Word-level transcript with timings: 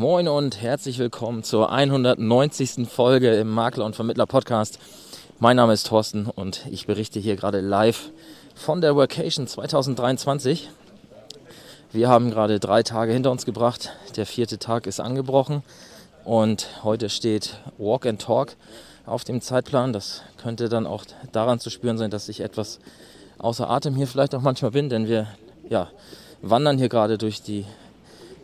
Moin 0.00 0.28
und 0.28 0.62
herzlich 0.62 0.98
willkommen 0.98 1.42
zur 1.42 1.70
190. 1.70 2.88
Folge 2.88 3.34
im 3.34 3.50
Makler 3.50 3.84
und 3.84 3.94
Vermittler 3.94 4.24
Podcast. 4.24 4.78
Mein 5.40 5.56
Name 5.56 5.74
ist 5.74 5.88
Thorsten 5.88 6.24
und 6.24 6.64
ich 6.70 6.86
berichte 6.86 7.20
hier 7.20 7.36
gerade 7.36 7.60
live 7.60 8.10
von 8.54 8.80
der 8.80 8.96
Workation 8.96 9.46
2023. 9.46 10.70
Wir 11.92 12.08
haben 12.08 12.30
gerade 12.30 12.58
drei 12.60 12.82
Tage 12.82 13.12
hinter 13.12 13.30
uns 13.30 13.44
gebracht. 13.44 13.90
Der 14.16 14.24
vierte 14.24 14.58
Tag 14.58 14.86
ist 14.86 15.00
angebrochen 15.00 15.62
und 16.24 16.82
heute 16.82 17.10
steht 17.10 17.58
Walk 17.76 18.06
and 18.06 18.22
Talk 18.22 18.54
auf 19.04 19.24
dem 19.24 19.42
Zeitplan. 19.42 19.92
Das 19.92 20.22
könnte 20.42 20.70
dann 20.70 20.86
auch 20.86 21.04
daran 21.32 21.60
zu 21.60 21.68
spüren 21.68 21.98
sein, 21.98 22.10
dass 22.10 22.30
ich 22.30 22.40
etwas 22.40 22.78
außer 23.36 23.68
Atem 23.68 23.96
hier 23.96 24.06
vielleicht 24.06 24.34
auch 24.34 24.40
manchmal 24.40 24.70
bin, 24.70 24.88
denn 24.88 25.08
wir 25.08 25.26
ja, 25.68 25.90
wandern 26.40 26.78
hier 26.78 26.88
gerade 26.88 27.18
durch 27.18 27.42
die 27.42 27.66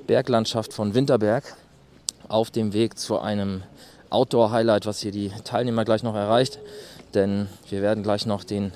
Berglandschaft 0.06 0.72
von 0.72 0.94
Winterberg 0.94 1.56
auf 2.28 2.50
dem 2.50 2.72
Weg 2.72 2.98
zu 2.98 3.18
einem 3.18 3.62
Outdoor-Highlight, 4.10 4.86
was 4.86 5.00
hier 5.00 5.12
die 5.12 5.30
Teilnehmer 5.44 5.84
gleich 5.84 6.02
noch 6.02 6.14
erreicht. 6.14 6.58
Denn 7.14 7.48
wir 7.68 7.82
werden 7.82 8.02
gleich 8.02 8.26
noch 8.26 8.44
den 8.44 8.72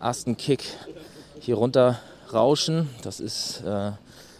ersten 0.00 0.36
Kick 0.36 0.64
hier 1.40 1.56
runter 1.56 2.00
rauschen. 2.32 2.90
Das 3.02 3.20
ist 3.20 3.62
äh, 3.64 3.92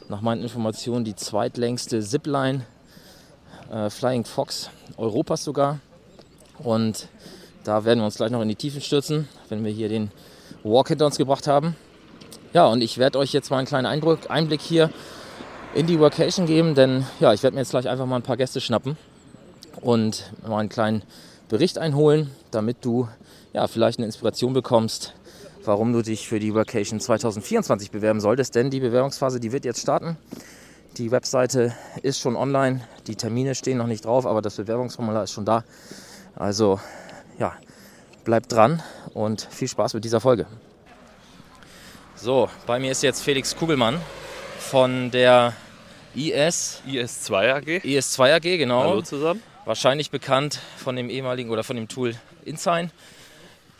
nach 0.09 0.21
meinen 0.21 0.43
Informationen 0.43 1.05
die 1.05 1.15
zweitlängste 1.15 2.01
Zipline 2.01 2.65
äh, 3.71 3.91
Flying 3.91 4.25
Fox 4.25 4.71
Europas 4.97 5.45
sogar. 5.45 5.81
Und 6.59 7.09
da 7.65 7.85
werden 7.85 8.01
wir 8.01 8.07
uns 8.07 8.17
gleich 8.17 8.31
noch 8.31 8.43
in 8.43 8.49
die 8.49 8.55
Tiefen 8.57 8.81
stürzen, 8.81 9.29
wenn 9.49 9.65
wir 9.65 9.73
hier 9.73 9.89
den 9.89 10.11
Walk 10.63 10.89
hinter 10.89 11.07
uns 11.07 11.17
gebracht 11.17 11.47
haben. 11.47 11.77
Ja, 12.53 12.67
und 12.67 12.81
ich 12.81 12.99
werde 12.99 13.19
euch 13.19 13.33
jetzt 13.33 13.51
mal 13.51 13.59
einen 13.59 13.67
kleinen 13.67 13.87
Eindruck, 13.87 14.31
Einblick 14.31 14.61
hier 14.61 14.91
in 15.77 15.87
die 15.87 16.01
Workation 16.01 16.47
geben, 16.47 16.75
denn 16.75 17.05
ja, 17.21 17.35
ich 17.35 17.43
werde 17.43 17.55
mir 17.55 17.61
jetzt 17.61 17.71
gleich 17.71 17.87
einfach 17.87 18.07
mal 18.07 18.17
ein 18.17 18.23
paar 18.23 18.39
Gäste 18.39 18.63
schnappen 18.63 18.97
und 19.83 20.33
mal 20.49 20.61
einen 20.61 20.71
kleinen 20.71 21.03
Bericht 21.51 21.77
einholen, 21.77 22.31
damit 22.51 22.79
du 22.81 23.09
ja, 23.53 23.67
vielleicht 23.67 23.99
eine 23.99 24.07
Inspiration 24.07 24.55
bekommst, 24.55 25.13
warum 25.67 25.93
du 25.93 26.01
dich 26.01 26.27
für 26.27 26.41
die 26.41 26.55
Workation 26.55 26.99
2024 26.99 27.91
bewerben 27.91 28.21
solltest. 28.21 28.55
Denn 28.55 28.71
die 28.71 28.81
Bewerbungsphase, 28.81 29.39
die 29.39 29.53
wird 29.53 29.67
jetzt 29.67 29.83
starten. 29.83 30.17
Die 30.97 31.11
Webseite 31.11 31.75
ist 32.03 32.21
schon 32.21 32.37
online, 32.37 32.81
die 33.07 33.17
Termine 33.17 33.55
stehen 33.55 33.77
noch 33.77 33.87
nicht 33.87 34.07
drauf, 34.07 34.25
aber 34.25 34.41
das 34.41 34.57
Bewerbungsformular 34.57 35.25
ist 35.25 35.33
schon 35.33 35.45
da. 35.45 35.63
Also 36.35 36.81
ja, 37.39 37.53
bleibt 38.25 38.51
dran 38.51 38.83
und 39.13 39.43
viel 39.43 39.69
Spaß 39.69 39.93
mit 39.93 40.05
dieser 40.05 40.21
Folge. 40.21 40.47
So, 42.15 42.49
bei 42.67 42.79
mir 42.79 42.93
ist 42.93 43.03
jetzt 43.03 43.23
Felix 43.23 43.55
Kugelmann 43.55 44.01
von 44.59 45.11
der 45.11 45.53
IS. 46.17 46.81
IS2 46.87 47.53
AG. 47.53 47.85
IS2 47.85 48.37
AG, 48.37 48.59
genau. 48.59 48.81
Hallo 48.85 49.03
zusammen. 49.03 49.43
Wahrscheinlich 49.67 50.11
bekannt 50.11 50.61
von 50.79 50.97
dem 50.97 51.11
ehemaligen 51.11 51.51
oder 51.51 51.63
von 51.63 51.77
dem 51.77 51.89
Tool 51.89 52.15
InSign. 52.45 52.91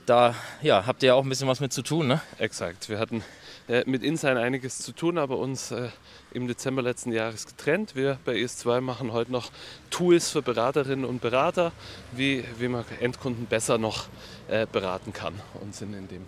Da 0.05 0.35
ja, 0.61 0.87
habt 0.87 1.03
ihr 1.03 1.09
ja 1.09 1.15
auch 1.15 1.23
ein 1.23 1.29
bisschen 1.31 1.49
was 1.49 1.61
mit 1.61 1.73
zu 1.73 1.83
tun, 1.83 2.07
ne? 2.07 2.21
Exakt. 2.39 2.91
Wir 2.91 2.99
hatten 2.99 3.25
äh, 3.69 3.85
mit 3.87 4.03
InSign 4.03 4.37
einiges 4.37 4.79
zu 4.79 4.93
tun, 4.93 5.17
aber 5.17 5.39
uns 5.39 5.71
äh, 5.71 5.89
im 6.33 6.47
Dezember 6.47 6.83
letzten 6.83 7.11
Jahres 7.11 7.47
getrennt. 7.47 7.97
Wir 7.97 8.19
bei 8.27 8.35
ES2 8.35 8.83
machen 8.83 9.13
heute 9.13 9.33
noch 9.33 9.51
Tools 9.91 10.31
für 10.31 10.43
Beraterinnen 10.43 11.07
und 11.07 11.23
Berater, 11.23 11.73
wie, 12.13 12.45
wie 12.59 12.69
man 12.69 12.85
Endkunden 13.01 13.47
besser 13.47 13.79
noch 13.79 14.09
äh, 14.49 14.67
beraten 14.71 15.15
kann 15.15 15.41
und 15.63 15.75
sind 15.75 15.95
in 15.95 16.07
dem 16.09 16.27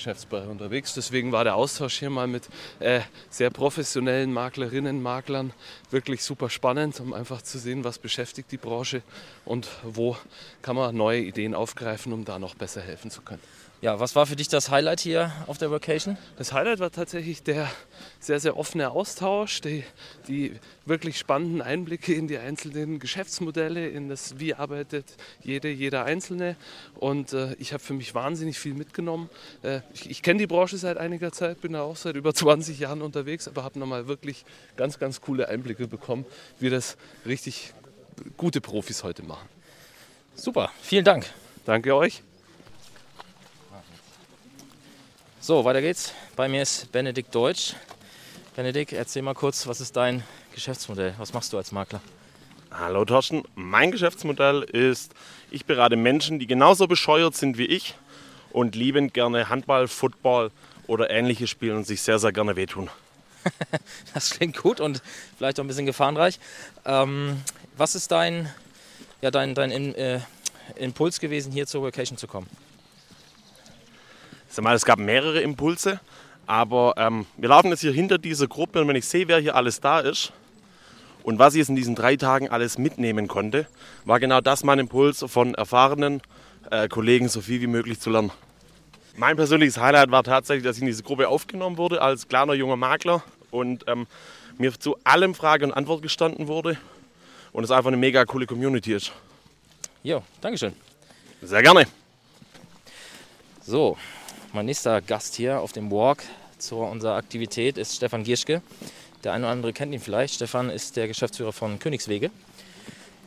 Geschäftsbereich 0.00 0.48
unterwegs. 0.48 0.94
Deswegen 0.94 1.30
war 1.30 1.44
der 1.44 1.56
Austausch 1.56 1.98
hier 1.98 2.08
mal 2.08 2.26
mit 2.26 2.48
äh, 2.78 3.00
sehr 3.28 3.50
professionellen 3.50 4.32
Maklerinnen, 4.32 5.02
Maklern 5.02 5.52
wirklich 5.90 6.24
super 6.24 6.48
spannend, 6.48 6.98
um 7.00 7.12
einfach 7.12 7.42
zu 7.42 7.58
sehen, 7.58 7.84
was 7.84 7.98
beschäftigt 7.98 8.50
die 8.50 8.56
Branche 8.56 9.02
und 9.44 9.68
wo 9.82 10.16
kann 10.62 10.74
man 10.74 10.96
neue 10.96 11.20
Ideen 11.20 11.54
aufgreifen, 11.54 12.14
um 12.14 12.24
da 12.24 12.38
noch 12.38 12.54
besser 12.54 12.80
helfen 12.80 13.10
zu 13.10 13.20
können. 13.20 13.42
Ja, 13.82 13.98
was 13.98 14.14
war 14.14 14.26
für 14.26 14.36
dich 14.36 14.48
das 14.48 14.70
Highlight 14.70 15.00
hier 15.00 15.32
auf 15.46 15.56
der 15.56 15.70
Vacation? 15.70 16.18
Das 16.36 16.52
Highlight 16.52 16.80
war 16.80 16.90
tatsächlich 16.90 17.42
der 17.42 17.66
sehr, 18.18 18.38
sehr 18.38 18.58
offene 18.58 18.90
Austausch, 18.90 19.62
die, 19.62 19.84
die 20.28 20.54
wirklich 20.84 21.18
spannenden 21.18 21.62
Einblicke 21.62 22.12
in 22.12 22.28
die 22.28 22.36
einzelnen 22.36 22.98
Geschäftsmodelle, 22.98 23.88
in 23.88 24.10
das, 24.10 24.38
wie 24.38 24.54
arbeitet 24.54 25.06
jede, 25.42 25.70
jeder 25.70 26.04
Einzelne. 26.04 26.56
Und 26.96 27.32
äh, 27.32 27.54
ich 27.54 27.72
habe 27.72 27.82
für 27.82 27.94
mich 27.94 28.14
wahnsinnig 28.14 28.58
viel 28.58 28.74
mitgenommen. 28.74 29.30
Äh, 29.62 29.80
ich, 29.94 30.10
ich 30.10 30.22
kenne 30.22 30.40
die 30.40 30.46
Branche 30.46 30.76
seit 30.76 30.98
einiger 30.98 31.32
Zeit, 31.32 31.62
bin 31.62 31.72
da 31.72 31.80
auch 31.80 31.96
seit 31.96 32.16
über 32.16 32.34
20 32.34 32.78
Jahren 32.78 33.00
unterwegs, 33.00 33.48
aber 33.48 33.64
habe 33.64 33.78
nochmal 33.78 34.06
wirklich 34.06 34.44
ganz, 34.76 34.98
ganz 34.98 35.22
coole 35.22 35.48
Einblicke 35.48 35.88
bekommen, 35.88 36.26
wie 36.58 36.68
das 36.68 36.98
richtig 37.24 37.72
gute 38.36 38.60
Profis 38.60 39.04
heute 39.04 39.22
machen. 39.22 39.48
Super, 40.34 40.70
vielen 40.82 41.06
Dank. 41.06 41.24
Danke 41.64 41.96
euch. 41.96 42.22
So, 45.42 45.64
weiter 45.64 45.80
geht's. 45.80 46.12
Bei 46.36 46.50
mir 46.50 46.60
ist 46.60 46.92
Benedikt 46.92 47.34
Deutsch. 47.34 47.74
Benedikt, 48.56 48.92
erzähl 48.92 49.22
mal 49.22 49.32
kurz, 49.32 49.66
was 49.66 49.80
ist 49.80 49.96
dein 49.96 50.22
Geschäftsmodell? 50.54 51.14
Was 51.16 51.32
machst 51.32 51.54
du 51.54 51.56
als 51.56 51.72
Makler? 51.72 52.02
Hallo 52.70 53.06
Torsten, 53.06 53.44
mein 53.54 53.90
Geschäftsmodell 53.90 54.64
ist, 54.64 55.14
ich 55.50 55.64
berate 55.64 55.96
Menschen, 55.96 56.40
die 56.40 56.46
genauso 56.46 56.86
bescheuert 56.86 57.36
sind 57.36 57.56
wie 57.56 57.64
ich 57.64 57.94
und 58.52 58.74
liebend 58.74 59.14
gerne 59.14 59.48
Handball, 59.48 59.88
Football 59.88 60.50
oder 60.86 61.08
ähnliches 61.08 61.48
spielen 61.48 61.78
und 61.78 61.86
sich 61.86 62.02
sehr, 62.02 62.18
sehr 62.18 62.32
gerne 62.32 62.54
wehtun. 62.56 62.90
das 64.12 64.28
klingt 64.28 64.58
gut 64.58 64.78
und 64.78 65.00
vielleicht 65.38 65.58
auch 65.58 65.64
ein 65.64 65.68
bisschen 65.68 65.86
gefahrenreich. 65.86 66.38
Ähm, 66.84 67.40
was 67.78 67.94
ist 67.94 68.12
dein, 68.12 68.50
ja, 69.22 69.30
dein, 69.30 69.54
dein 69.54 69.94
äh, 69.94 70.20
Impuls 70.76 71.18
gewesen, 71.18 71.50
hier 71.50 71.66
zur 71.66 71.82
Vacation 71.82 72.18
zu 72.18 72.26
kommen? 72.26 72.46
Mal, 74.58 74.74
es 74.74 74.84
gab 74.84 74.98
mehrere 74.98 75.40
Impulse, 75.40 76.00
aber 76.46 76.94
ähm, 76.96 77.26
wir 77.36 77.48
laufen 77.48 77.68
jetzt 77.68 77.80
hier 77.80 77.92
hinter 77.92 78.18
dieser 78.18 78.46
Gruppe 78.46 78.80
und 78.80 78.88
wenn 78.88 78.96
ich 78.96 79.06
sehe, 79.06 79.28
wer 79.28 79.38
hier 79.38 79.54
alles 79.54 79.80
da 79.80 80.00
ist 80.00 80.32
und 81.22 81.38
was 81.38 81.54
ich 81.54 81.60
jetzt 81.60 81.68
in 81.68 81.76
diesen 81.76 81.94
drei 81.94 82.16
Tagen 82.16 82.48
alles 82.48 82.76
mitnehmen 82.76 83.28
konnte, 83.28 83.66
war 84.04 84.20
genau 84.20 84.40
das 84.40 84.64
mein 84.64 84.78
Impuls, 84.78 85.24
von 85.28 85.54
erfahrenen 85.54 86.20
äh, 86.70 86.88
Kollegen 86.88 87.28
so 87.28 87.40
viel 87.40 87.60
wie 87.60 87.68
möglich 87.68 88.00
zu 88.00 88.10
lernen. 88.10 88.32
Mein 89.16 89.36
persönliches 89.36 89.78
Highlight 89.78 90.10
war 90.10 90.24
tatsächlich, 90.24 90.64
dass 90.64 90.76
ich 90.76 90.82
in 90.82 90.88
diese 90.88 91.02
Gruppe 91.02 91.28
aufgenommen 91.28 91.78
wurde 91.78 92.02
als 92.02 92.28
kleiner 92.28 92.54
junger 92.54 92.76
Makler 92.76 93.22
und 93.50 93.84
ähm, 93.86 94.06
mir 94.58 94.78
zu 94.78 94.96
allem 95.04 95.34
Frage 95.34 95.64
und 95.64 95.72
Antwort 95.72 96.02
gestanden 96.02 96.48
wurde 96.48 96.76
und 97.52 97.64
es 97.64 97.70
einfach 97.70 97.88
eine 97.88 97.96
mega 97.96 98.24
coole 98.24 98.46
Community 98.46 98.94
ist. 98.94 99.12
Jo, 100.02 100.22
Dankeschön. 100.40 100.72
Sehr 101.42 101.62
gerne. 101.62 101.86
So, 103.64 103.96
mein 104.52 104.66
nächster 104.66 105.00
Gast 105.00 105.34
hier 105.34 105.60
auf 105.60 105.72
dem 105.72 105.90
Walk 105.90 106.22
zu 106.58 106.76
unserer 106.76 107.14
Aktivität 107.14 107.78
ist 107.78 107.96
Stefan 107.96 108.24
Gierschke. 108.24 108.62
Der 109.22 109.32
eine 109.32 109.44
oder 109.44 109.52
andere 109.52 109.72
kennt 109.72 109.92
ihn 109.92 110.00
vielleicht. 110.00 110.34
Stefan 110.34 110.70
ist 110.70 110.96
der 110.96 111.08
Geschäftsführer 111.08 111.52
von 111.52 111.78
Königswege. 111.78 112.30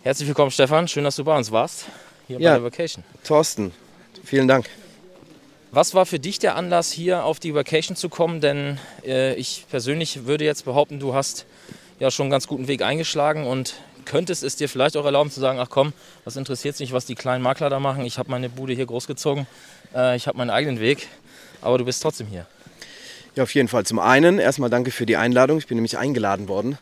Herzlich 0.03 0.28
willkommen, 0.28 0.51
Stefan. 0.51 0.88
Schön, 0.88 1.03
dass 1.03 1.16
du 1.16 1.23
bei 1.23 1.38
uns 1.38 1.51
warst. 1.51 1.85
Hier 2.28 2.39
ja, 2.39 2.51
bei 2.51 2.56
der 2.56 2.63
Vacation. 2.63 3.03
Thorsten, 3.23 3.72
vielen 4.23 4.47
Dank. 4.47 4.69
Was 5.72 5.94
war 5.95 6.06
für 6.06 6.19
dich 6.19 6.39
der 6.39 6.56
Anlass, 6.56 6.91
hier 6.91 7.23
auf 7.23 7.39
die 7.39 7.56
Vacation 7.56 7.95
zu 7.95 8.09
kommen? 8.09 8.41
Denn 8.41 8.79
äh, 9.06 9.33
ich 9.35 9.66
persönlich 9.69 10.25
würde 10.25 10.45
jetzt 10.45 10.66
behaupten, 10.66 11.00
du 11.00 11.13
hast 11.13 11.45
ja 12.00 12.12
schon 12.12 12.25
einen 12.25 12.31
ganz 12.31 12.47
guten 12.47 12.67
Weg 12.67 12.81
eingeschlagen 12.81 13.45
und 13.45 13.75
könntest 14.03 14.43
es 14.43 14.55
dir 14.55 14.69
vielleicht 14.69 14.95
auch 14.97 15.05
erlauben 15.05 15.31
zu 15.31 15.39
sagen, 15.39 15.59
ach 15.59 15.69
komm, 15.69 15.93
was 16.23 16.35
interessiert 16.35 16.75
sich, 16.75 16.93
was 16.93 17.05
die 17.05 17.15
kleinen 17.15 17.43
Makler 17.43 17.69
da 17.69 17.79
machen. 17.79 18.05
Ich 18.05 18.17
habe 18.17 18.29
meine 18.29 18.49
Bude 18.49 18.73
hier 18.73 18.85
großgezogen 18.85 19.47
äh, 19.93 20.15
ich 20.15 20.27
habe 20.27 20.37
meinen 20.37 20.49
eigenen 20.49 20.79
Weg, 20.79 21.07
aber 21.61 21.77
du 21.77 21.85
bist 21.85 22.01
trotzdem 22.01 22.27
hier. 22.27 22.45
Ja, 23.35 23.43
auf 23.43 23.53
jeden 23.55 23.67
Fall. 23.67 23.85
Zum 23.85 23.97
einen 23.97 24.37
erstmal 24.37 24.69
danke 24.69 24.91
für 24.91 25.07
die 25.07 25.17
Einladung. 25.17 25.57
Ich 25.57 25.65
bin 25.65 25.77
nämlich 25.77 25.97
eingeladen 25.97 26.47
worden. 26.47 26.77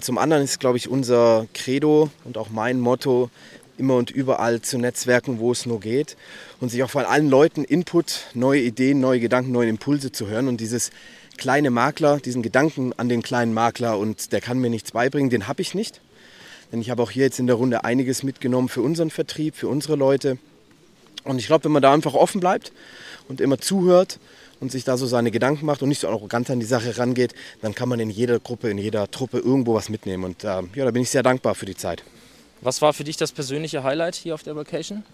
Zum 0.00 0.18
anderen 0.18 0.44
ist, 0.44 0.60
glaube 0.60 0.76
ich, 0.78 0.88
unser 0.88 1.46
Credo 1.52 2.10
und 2.24 2.38
auch 2.38 2.48
mein 2.48 2.78
Motto, 2.78 3.28
immer 3.76 3.96
und 3.96 4.10
überall 4.10 4.62
zu 4.62 4.78
netzwerken, 4.78 5.40
wo 5.40 5.50
es 5.50 5.66
nur 5.66 5.80
geht. 5.80 6.16
Und 6.60 6.70
sich 6.70 6.84
auch 6.84 6.90
von 6.90 7.04
allen 7.04 7.28
Leuten 7.28 7.64
Input, 7.64 8.20
neue 8.34 8.60
Ideen, 8.60 9.00
neue 9.00 9.18
Gedanken, 9.18 9.50
neue 9.50 9.68
Impulse 9.68 10.12
zu 10.12 10.28
hören. 10.28 10.46
Und 10.46 10.60
dieses 10.60 10.92
kleine 11.38 11.70
Makler, 11.70 12.20
diesen 12.20 12.42
Gedanken 12.42 12.92
an 12.96 13.08
den 13.08 13.22
kleinen 13.22 13.52
Makler 13.52 13.98
und 13.98 14.32
der 14.32 14.40
kann 14.40 14.60
mir 14.60 14.70
nichts 14.70 14.92
beibringen, 14.92 15.28
den 15.28 15.48
habe 15.48 15.60
ich 15.60 15.74
nicht. 15.74 16.00
Denn 16.72 16.80
ich 16.80 16.90
habe 16.90 17.02
auch 17.02 17.10
hier 17.10 17.24
jetzt 17.24 17.38
in 17.38 17.46
der 17.46 17.56
Runde 17.56 17.84
einiges 17.84 18.22
mitgenommen 18.22 18.68
für 18.68 18.82
unseren 18.82 19.10
Vertrieb, 19.10 19.54
für 19.54 19.68
unsere 19.68 19.96
Leute. 19.96 20.38
Und 21.24 21.38
ich 21.38 21.46
glaube, 21.46 21.64
wenn 21.64 21.72
man 21.72 21.82
da 21.82 21.92
einfach 21.92 22.14
offen 22.14 22.40
bleibt 22.40 22.72
und 23.28 23.40
immer 23.40 23.58
zuhört 23.58 24.18
und 24.60 24.72
sich 24.72 24.84
da 24.84 24.96
so 24.96 25.06
seine 25.06 25.30
Gedanken 25.30 25.66
macht 25.66 25.82
und 25.82 25.88
nicht 25.88 26.00
so 26.00 26.08
arrogant 26.08 26.50
an 26.50 26.60
die 26.60 26.66
Sache 26.66 26.98
rangeht, 26.98 27.34
dann 27.62 27.74
kann 27.74 27.88
man 27.88 28.00
in 28.00 28.10
jeder 28.10 28.38
Gruppe, 28.38 28.70
in 28.70 28.78
jeder 28.78 29.10
Truppe 29.10 29.38
irgendwo 29.38 29.74
was 29.74 29.88
mitnehmen. 29.88 30.24
Und 30.24 30.44
äh, 30.44 30.62
ja, 30.74 30.84
da 30.84 30.90
bin 30.90 31.02
ich 31.02 31.10
sehr 31.10 31.22
dankbar 31.22 31.54
für 31.54 31.66
die 31.66 31.76
Zeit. 31.76 32.02
Was 32.60 32.80
war 32.80 32.92
für 32.92 33.04
dich 33.04 33.16
das 33.16 33.32
persönliche 33.32 33.84
Highlight 33.84 34.14
hier 34.14 34.34
auf 34.34 34.42
der 34.42 34.56
Vacation? 34.56 35.04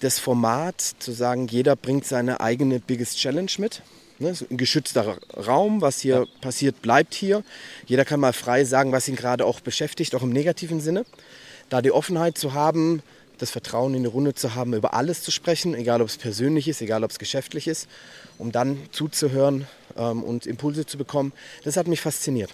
Das 0.00 0.18
Format, 0.18 0.80
zu 0.80 1.12
sagen, 1.12 1.46
jeder 1.48 1.76
bringt 1.76 2.04
seine 2.04 2.40
eigene 2.40 2.80
Biggest 2.80 3.18
Challenge 3.18 3.50
mit. 3.58 3.82
Ne? 4.18 4.34
Ein 4.50 4.56
geschützter 4.56 5.18
Raum, 5.34 5.80
was 5.80 6.00
hier 6.00 6.16
ja. 6.16 6.24
passiert, 6.40 6.82
bleibt 6.82 7.14
hier. 7.14 7.42
Jeder 7.86 8.04
kann 8.04 8.20
mal 8.20 8.32
frei 8.32 8.64
sagen, 8.64 8.92
was 8.92 9.08
ihn 9.08 9.16
gerade 9.16 9.44
auch 9.44 9.60
beschäftigt, 9.60 10.14
auch 10.14 10.22
im 10.22 10.30
negativen 10.30 10.80
Sinne. 10.80 11.04
Da 11.68 11.82
die 11.82 11.92
Offenheit 11.92 12.38
zu 12.38 12.54
haben, 12.54 13.02
das 13.38 13.50
Vertrauen 13.50 13.94
in 13.94 14.02
die 14.02 14.08
Runde 14.08 14.34
zu 14.34 14.54
haben, 14.54 14.72
über 14.74 14.94
alles 14.94 15.22
zu 15.22 15.30
sprechen, 15.30 15.74
egal 15.74 16.00
ob 16.00 16.08
es 16.08 16.16
persönlich 16.16 16.68
ist, 16.68 16.80
egal 16.80 17.04
ob 17.04 17.10
es 17.10 17.18
geschäftlich 17.18 17.68
ist, 17.68 17.88
um 18.38 18.52
dann 18.52 18.78
zuzuhören 18.92 19.66
ähm, 19.96 20.22
und 20.22 20.46
Impulse 20.46 20.86
zu 20.86 20.96
bekommen, 20.96 21.32
das 21.64 21.76
hat 21.76 21.86
mich 21.86 22.00
fasziniert. 22.00 22.50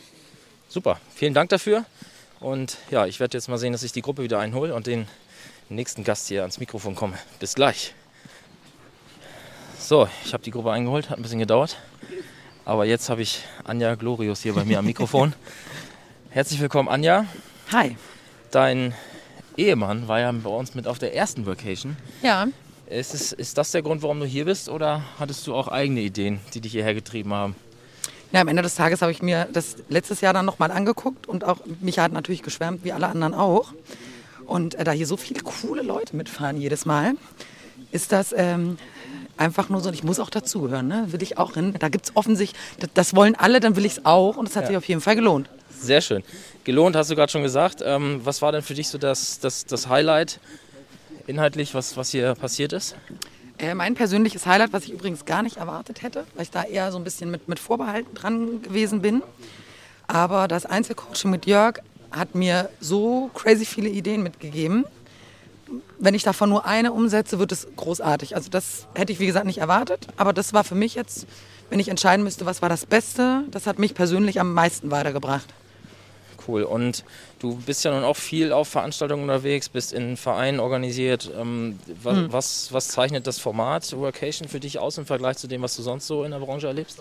Super, 0.68 1.00
vielen 1.14 1.34
Dank 1.34 1.50
dafür. 1.50 1.84
Und 2.40 2.78
ja, 2.90 3.06
ich 3.06 3.20
werde 3.20 3.36
jetzt 3.36 3.48
mal 3.48 3.58
sehen, 3.58 3.72
dass 3.72 3.84
ich 3.84 3.92
die 3.92 4.02
Gruppe 4.02 4.22
wieder 4.22 4.40
einhole 4.40 4.74
und 4.74 4.86
den 4.86 5.06
nächsten 5.68 6.02
Gast 6.02 6.28
hier 6.28 6.40
ans 6.40 6.58
Mikrofon 6.58 6.94
komme. 6.94 7.18
Bis 7.38 7.54
gleich. 7.54 7.94
So, 9.82 10.08
ich 10.24 10.32
habe 10.32 10.44
die 10.44 10.52
Gruppe 10.52 10.70
eingeholt, 10.70 11.10
hat 11.10 11.18
ein 11.18 11.22
bisschen 11.22 11.40
gedauert. 11.40 11.76
Aber 12.64 12.84
jetzt 12.84 13.10
habe 13.10 13.20
ich 13.20 13.42
Anja 13.64 13.96
Glorius 13.96 14.40
hier 14.40 14.54
bei 14.54 14.64
mir 14.64 14.78
am 14.78 14.86
Mikrofon. 14.86 15.34
Herzlich 16.30 16.60
willkommen, 16.60 16.88
Anja. 16.88 17.26
Hi. 17.72 17.96
Dein 18.52 18.94
Ehemann 19.56 20.06
war 20.06 20.20
ja 20.20 20.30
bei 20.30 20.50
uns 20.50 20.76
mit 20.76 20.86
auf 20.86 21.00
der 21.00 21.16
ersten 21.16 21.46
Vacation. 21.46 21.96
Ja. 22.22 22.46
Ist, 22.86 23.12
es, 23.12 23.32
ist 23.32 23.58
das 23.58 23.72
der 23.72 23.82
Grund, 23.82 24.02
warum 24.02 24.20
du 24.20 24.24
hier 24.24 24.44
bist 24.44 24.68
oder 24.68 25.02
hattest 25.18 25.48
du 25.48 25.54
auch 25.54 25.66
eigene 25.66 26.00
Ideen, 26.00 26.38
die 26.54 26.60
dich 26.60 26.70
hierher 26.70 26.94
getrieben 26.94 27.32
haben? 27.32 27.56
Ja, 28.30 28.40
am 28.40 28.48
Ende 28.48 28.62
des 28.62 28.76
Tages 28.76 29.02
habe 29.02 29.10
ich 29.10 29.20
mir 29.20 29.48
das 29.52 29.78
letztes 29.88 30.20
Jahr 30.20 30.32
dann 30.32 30.46
nochmal 30.46 30.70
angeguckt 30.70 31.26
und 31.26 31.42
auch 31.42 31.58
mich 31.80 31.98
hat 31.98 32.12
natürlich 32.12 32.44
geschwärmt, 32.44 32.84
wie 32.84 32.92
alle 32.92 33.08
anderen 33.08 33.34
auch. 33.34 33.72
Und 34.46 34.76
äh, 34.76 34.84
da 34.84 34.92
hier 34.92 35.08
so 35.08 35.16
viele 35.16 35.40
coole 35.40 35.82
Leute 35.82 36.14
mitfahren 36.14 36.60
jedes 36.60 36.86
Mal, 36.86 37.14
ist 37.90 38.12
das 38.12 38.32
ähm, 38.36 38.78
einfach 39.36 39.68
nur 39.68 39.80
so, 39.80 39.90
ich 39.90 40.04
muss 40.04 40.20
auch 40.20 40.30
dazugehören, 40.30 40.88
ne? 40.88 41.06
will 41.08 41.22
ich 41.22 41.38
auch 41.38 41.54
hin. 41.54 41.74
Da 41.78 41.88
gibt 41.88 42.06
es 42.06 42.16
offensichtlich, 42.16 42.60
das, 42.94 43.14
wollen 43.14 43.34
alle, 43.34 43.60
dann 43.60 43.76
will 43.76 43.84
ich 43.84 43.92
es 43.92 44.04
auch 44.04 44.36
und 44.36 44.48
das 44.48 44.56
hat 44.56 44.64
ja. 44.64 44.68
sich 44.68 44.76
auf 44.76 44.88
jeden 44.88 45.00
Fall 45.00 45.16
gelohnt. 45.16 45.48
Sehr 45.70 46.00
schön. 46.00 46.22
Gelohnt 46.64 46.94
hast 46.94 47.10
du 47.10 47.16
gerade 47.16 47.32
schon 47.32 47.42
gesagt. 47.42 47.82
Ähm, 47.84 48.20
was 48.24 48.42
war 48.42 48.52
denn 48.52 48.62
für 48.62 48.74
dich 48.74 48.88
so 48.88 48.98
das, 48.98 49.40
das, 49.40 49.64
das 49.66 49.88
Highlight 49.88 50.38
inhaltlich, 51.26 51.74
was, 51.74 51.96
was 51.96 52.10
hier 52.10 52.34
passiert 52.34 52.72
ist? 52.72 52.94
Äh, 53.58 53.74
mein 53.74 53.94
persönliches 53.94 54.46
Highlight, 54.46 54.72
was 54.72 54.84
ich 54.84 54.92
übrigens 54.92 55.24
gar 55.24 55.42
nicht 55.42 55.56
erwartet 55.56 56.02
hätte, 56.02 56.24
weil 56.34 56.44
ich 56.44 56.50
da 56.50 56.62
eher 56.62 56.92
so 56.92 56.98
ein 56.98 57.04
bisschen 57.04 57.30
mit, 57.30 57.48
mit 57.48 57.58
Vorbehalten 57.58 58.14
dran 58.14 58.62
gewesen 58.62 59.02
bin. 59.02 59.22
Aber 60.06 60.46
das 60.46 60.66
Einzelcoaching 60.66 61.30
mit 61.30 61.46
Jörg 61.46 61.80
hat 62.10 62.34
mir 62.34 62.68
so 62.80 63.30
crazy 63.34 63.64
viele 63.64 63.88
Ideen 63.88 64.22
mitgegeben 64.22 64.84
wenn 65.98 66.14
ich 66.14 66.22
davon 66.22 66.48
nur 66.48 66.66
eine 66.66 66.92
umsetze, 66.92 67.38
wird 67.38 67.52
es 67.52 67.66
großartig. 67.76 68.34
Also 68.36 68.50
das 68.50 68.86
hätte 68.94 69.12
ich, 69.12 69.20
wie 69.20 69.26
gesagt, 69.26 69.46
nicht 69.46 69.58
erwartet. 69.58 70.06
Aber 70.16 70.32
das 70.32 70.52
war 70.52 70.64
für 70.64 70.74
mich 70.74 70.94
jetzt, 70.94 71.26
wenn 71.70 71.78
ich 71.80 71.88
entscheiden 71.88 72.24
müsste, 72.24 72.46
was 72.46 72.62
war 72.62 72.68
das 72.68 72.86
Beste, 72.86 73.44
das 73.50 73.66
hat 73.66 73.78
mich 73.78 73.94
persönlich 73.94 74.40
am 74.40 74.52
meisten 74.52 74.90
weitergebracht. 74.90 75.48
Cool. 76.46 76.64
Und 76.64 77.04
du 77.38 77.54
bist 77.54 77.84
ja 77.84 77.92
nun 77.92 78.04
auch 78.04 78.16
viel 78.16 78.52
auf 78.52 78.68
Veranstaltungen 78.68 79.22
unterwegs, 79.22 79.68
bist 79.68 79.92
in 79.92 80.16
Vereinen 80.16 80.60
organisiert. 80.60 81.30
Ähm, 81.38 81.78
was, 82.02 82.16
hm. 82.16 82.32
was, 82.32 82.72
was, 82.72 82.88
zeichnet 82.88 83.26
das 83.26 83.38
Format 83.38 83.90
Workation 83.96 84.48
für 84.48 84.60
dich 84.60 84.78
aus 84.78 84.98
im 84.98 85.06
Vergleich 85.06 85.36
zu 85.36 85.46
dem, 85.46 85.62
was 85.62 85.76
du 85.76 85.82
sonst 85.82 86.06
so 86.06 86.24
in 86.24 86.32
der 86.32 86.38
Branche 86.38 86.66
erlebst? 86.66 87.00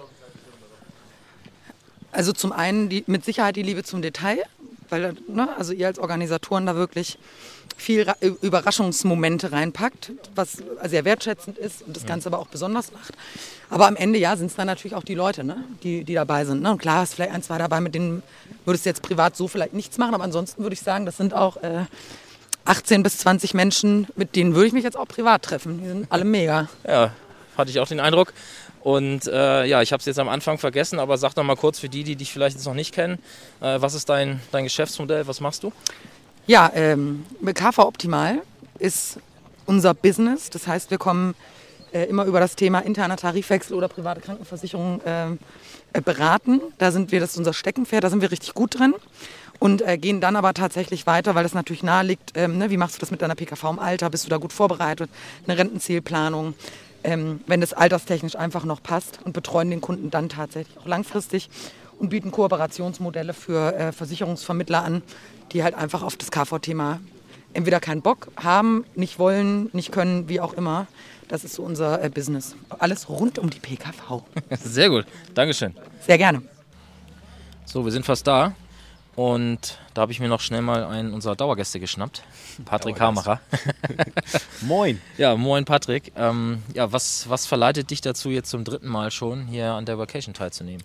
Also 2.12 2.34
zum 2.34 2.52
einen 2.52 2.90
die, 2.90 3.04
mit 3.08 3.24
Sicherheit 3.24 3.56
die 3.56 3.64
Liebe 3.64 3.84
zum 3.84 4.02
Detail, 4.02 4.44
weil 4.92 5.16
ne, 5.28 5.50
also 5.58 5.74
ihr 5.74 5.88
als 5.88 6.00
Organisatoren 6.00 6.66
da 6.66 6.76
wirklich 6.76 7.18
viel 7.78 8.04
Ra 8.04 8.16
Überraschungsmomente 8.20 9.52
reinpackt, 9.52 10.12
was 10.36 10.58
sehr 10.86 11.06
wertschätzend 11.06 11.58
ist 11.58 11.82
und 11.82 11.96
das 11.96 12.06
Ganze 12.06 12.30
aber 12.30 12.40
auch 12.40 12.48
besonders 12.48 12.92
macht. 12.92 13.14
Aber 13.70 13.88
am 13.88 13.96
Ende, 13.96 14.20
ja, 14.20 14.36
sind 14.36 14.48
es 14.48 14.56
dann 14.56 14.68
natürlich 14.68 14.96
auch 14.96 15.04
die 15.04 15.16
Leute, 15.16 15.44
ne, 15.44 15.64
die, 15.84 16.04
die 16.04 16.14
dabei 16.14 16.46
sind. 16.46 16.62
Ne? 16.62 16.72
Und 16.72 16.82
klar, 16.82 17.04
ist 17.04 17.16
vielleicht 17.16 17.32
ein, 17.32 17.42
zwei 17.42 17.58
dabei, 17.58 17.82
mit 17.82 17.96
denen 17.96 18.22
würdest 18.66 18.86
du 18.86 18.90
jetzt 18.90 19.02
privat 19.02 19.36
so 19.36 19.48
vielleicht 19.48 19.74
nichts 19.74 19.98
machen, 19.98 20.14
aber 20.14 20.24
ansonsten 20.24 20.62
würde 20.62 20.74
ich 20.74 20.82
sagen, 20.82 21.06
das 21.06 21.18
sind 21.18 21.34
auch 21.34 21.58
äh, 21.58 21.86
18 22.66 23.02
bis 23.02 23.18
20 23.20 23.54
Menschen, 23.54 24.08
mit 24.16 24.36
denen 24.36 24.54
würde 24.54 24.68
ich 24.68 24.74
mich 24.74 24.84
jetzt 24.84 24.98
auch 24.98 25.08
privat 25.08 25.42
treffen. 25.42 25.82
Die 25.82 25.88
sind 25.88 26.12
alle 26.12 26.26
mega. 26.26 26.70
Ja, 26.88 27.12
hatte 27.58 27.72
ich 27.72 27.80
auch 27.80 27.88
den 27.88 28.00
Eindruck. 28.00 28.34
Und 28.82 29.28
äh, 29.28 29.66
ja, 29.66 29.82
ich 29.82 29.94
habe 29.94 30.00
es 30.00 30.06
jetzt 30.06 30.20
am 30.20 30.30
Anfang 30.30 30.58
vergessen, 30.58 31.00
aber 31.00 31.18
sag 31.18 31.34
doch 31.36 31.44
mal 31.44 31.56
kurz 31.56 31.80
für 31.80 31.90
die, 31.90 32.04
die 32.04 32.16
dich 32.16 32.32
vielleicht 32.32 32.56
jetzt 32.56 32.66
noch 32.66 32.74
nicht 32.74 32.94
kennen, 32.94 33.20
äh, 33.62 33.80
was 33.80 33.94
ist 33.94 34.10
dein, 34.10 34.42
dein 34.52 34.64
Geschäftsmodell, 34.64 35.28
was 35.28 35.40
machst 35.40 35.64
du? 35.64 35.72
Ja, 36.48 36.72
ähm, 36.74 37.26
KV 37.54 37.80
Optimal 37.80 38.42
ist 38.80 39.20
unser 39.66 39.94
Business. 39.94 40.50
Das 40.50 40.68
heißt, 40.68 40.90
wir 40.90 40.98
kommen 40.98 41.36
äh, 41.94 42.04
immer 42.06 42.26
über 42.26 42.40
das 42.40 42.56
Thema 42.56 42.80
interner 42.80 43.18
Tarifwechsel 43.18 43.76
oder 43.76 43.88
private 43.88 44.22
Krankenversicherung 44.22 45.02
äh, 45.02 45.32
äh, 45.94 46.02
beraten. 46.04 46.62
Da 46.78 46.92
sind 46.92 47.12
wir, 47.12 47.20
das 47.20 47.32
ist 47.32 47.38
unser 47.38 47.54
Steckenpferd, 47.54 48.04
da 48.04 48.10
sind 48.10 48.22
wir 48.22 48.32
richtig 48.32 48.54
gut 48.54 48.80
drin. 48.80 48.96
Und 49.60 49.84
äh, 49.84 50.00
gehen 50.00 50.22
dann 50.22 50.36
aber 50.36 50.56
tatsächlich 50.56 51.06
weiter, 51.06 51.36
weil 51.36 51.44
das 51.44 51.54
natürlich 51.54 51.84
nahe 51.84 52.04
liegt. 52.04 52.32
Ähm, 52.34 52.58
ne, 52.58 52.72
wie 52.72 52.78
machst 52.78 52.96
du 52.96 53.00
das 53.00 53.12
mit 53.12 53.22
deiner 53.22 53.36
PKV 53.36 53.64
im 53.66 53.80
Alter? 53.80 54.10
Bist 54.10 54.26
du 54.26 54.30
da 54.30 54.38
gut 54.38 54.54
vorbereitet? 54.54 55.10
Eine 55.46 55.58
Rentenzielplanung? 55.58 56.56
Ähm, 57.04 57.42
wenn 57.48 57.62
das 57.62 57.74
alterstechnisch 57.74 58.36
einfach 58.36 58.64
noch 58.64 58.84
passt 58.84 59.20
und 59.24 59.34
betreuen 59.34 59.70
den 59.70 59.82
Kunden 59.82 60.12
dann 60.12 60.30
tatsächlich 60.30 60.78
auch 60.78 60.88
langfristig 60.88 61.50
und 61.98 62.10
bieten 62.10 62.32
Kooperationsmodelle 62.32 63.34
für 63.34 63.76
äh, 63.76 63.92
Versicherungsvermittler 63.92 64.84
an, 64.84 65.02
die 65.52 65.64
halt 65.64 65.76
einfach 65.76 66.04
auf 66.04 66.16
das 66.18 66.32
KV-Thema 66.32 67.00
entweder 67.54 67.80
keinen 67.80 68.02
Bock 68.02 68.28
haben, 68.38 68.86
nicht 68.96 69.20
wollen, 69.20 69.70
nicht 69.74 69.92
können, 69.92 70.30
wie 70.30 70.40
auch 70.40 70.54
immer. 70.54 70.88
Das 71.28 71.44
ist 71.44 71.56
so 71.56 71.64
unser 71.64 72.04
äh, 72.04 72.10
Business. 72.10 72.56
Alles 72.70 73.10
rund 73.10 73.40
um 73.40 73.50
die 73.50 73.60
PKV. 73.60 74.24
Sehr 74.64 74.90
gut, 74.90 75.06
Dankeschön. 75.34 75.74
Sehr 76.06 76.18
gerne. 76.18 76.42
So, 77.66 77.86
wir 77.86 77.92
sind 77.92 78.06
fast 78.06 78.28
da. 78.28 78.54
Und 79.16 79.78
da 79.94 80.02
habe 80.02 80.12
ich 80.12 80.20
mir 80.20 80.30
noch 80.30 80.40
schnell 80.40 80.62
mal 80.62 80.86
einen 80.86 81.14
unserer 81.14 81.36
Dauergäste 81.36 81.80
geschnappt, 81.80 82.24
Patrick 82.66 83.00
Hamacher. 83.00 83.42
moin. 84.62 85.02
Ja, 85.18 85.36
moin 85.36 85.66
Patrick. 85.66 86.14
Ähm, 86.16 86.64
ja, 86.74 86.92
was, 86.92 87.30
was 87.30 87.46
verleitet 87.46 87.92
dich 87.92 88.02
dazu, 88.02 88.30
jetzt 88.30 88.50
zum 88.50 88.64
dritten 88.64 88.88
Mal 88.88 89.12
schon 89.12 89.48
hier 89.48 89.74
an 89.74 89.86
der 89.86 89.98
Vacation 89.98 90.34
teilzunehmen? 90.34 90.82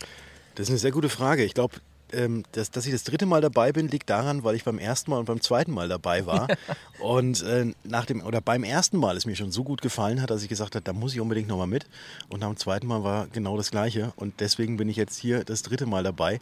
Das 0.56 0.64
ist 0.64 0.70
eine 0.70 0.78
sehr 0.78 0.90
gute 0.90 1.08
Frage. 1.08 1.44
Ich 1.44 1.54
glaube, 1.54 1.76
ähm, 2.12 2.44
dass, 2.52 2.70
dass, 2.70 2.86
ich 2.86 2.92
das 2.92 3.04
dritte 3.04 3.26
Mal 3.26 3.40
dabei 3.40 3.72
bin, 3.72 3.88
liegt 3.88 4.10
daran, 4.10 4.44
weil 4.44 4.54
ich 4.54 4.64
beim 4.64 4.78
ersten 4.78 5.10
Mal 5.10 5.18
und 5.18 5.26
beim 5.26 5.40
zweiten 5.40 5.72
Mal 5.72 5.88
dabei 5.88 6.26
war. 6.26 6.48
und 7.00 7.42
äh, 7.42 7.72
nach 7.84 8.06
dem, 8.06 8.24
oder 8.24 8.40
beim 8.40 8.64
ersten 8.64 8.96
Mal 8.96 9.16
es 9.16 9.26
mir 9.26 9.36
schon 9.36 9.52
so 9.52 9.64
gut 9.64 9.82
gefallen 9.82 10.22
hat, 10.22 10.30
dass 10.30 10.42
ich 10.42 10.48
gesagt 10.48 10.74
habe, 10.74 10.84
da 10.84 10.92
muss 10.92 11.14
ich 11.14 11.20
unbedingt 11.20 11.48
nochmal 11.48 11.66
mit. 11.66 11.86
Und 12.28 12.42
am 12.42 12.56
zweiten 12.56 12.86
Mal 12.86 13.04
war 13.04 13.26
genau 13.28 13.56
das 13.56 13.70
Gleiche. 13.70 14.12
Und 14.16 14.40
deswegen 14.40 14.76
bin 14.76 14.88
ich 14.88 14.96
jetzt 14.96 15.16
hier 15.16 15.44
das 15.44 15.62
dritte 15.62 15.86
Mal 15.86 16.02
dabei. 16.02 16.40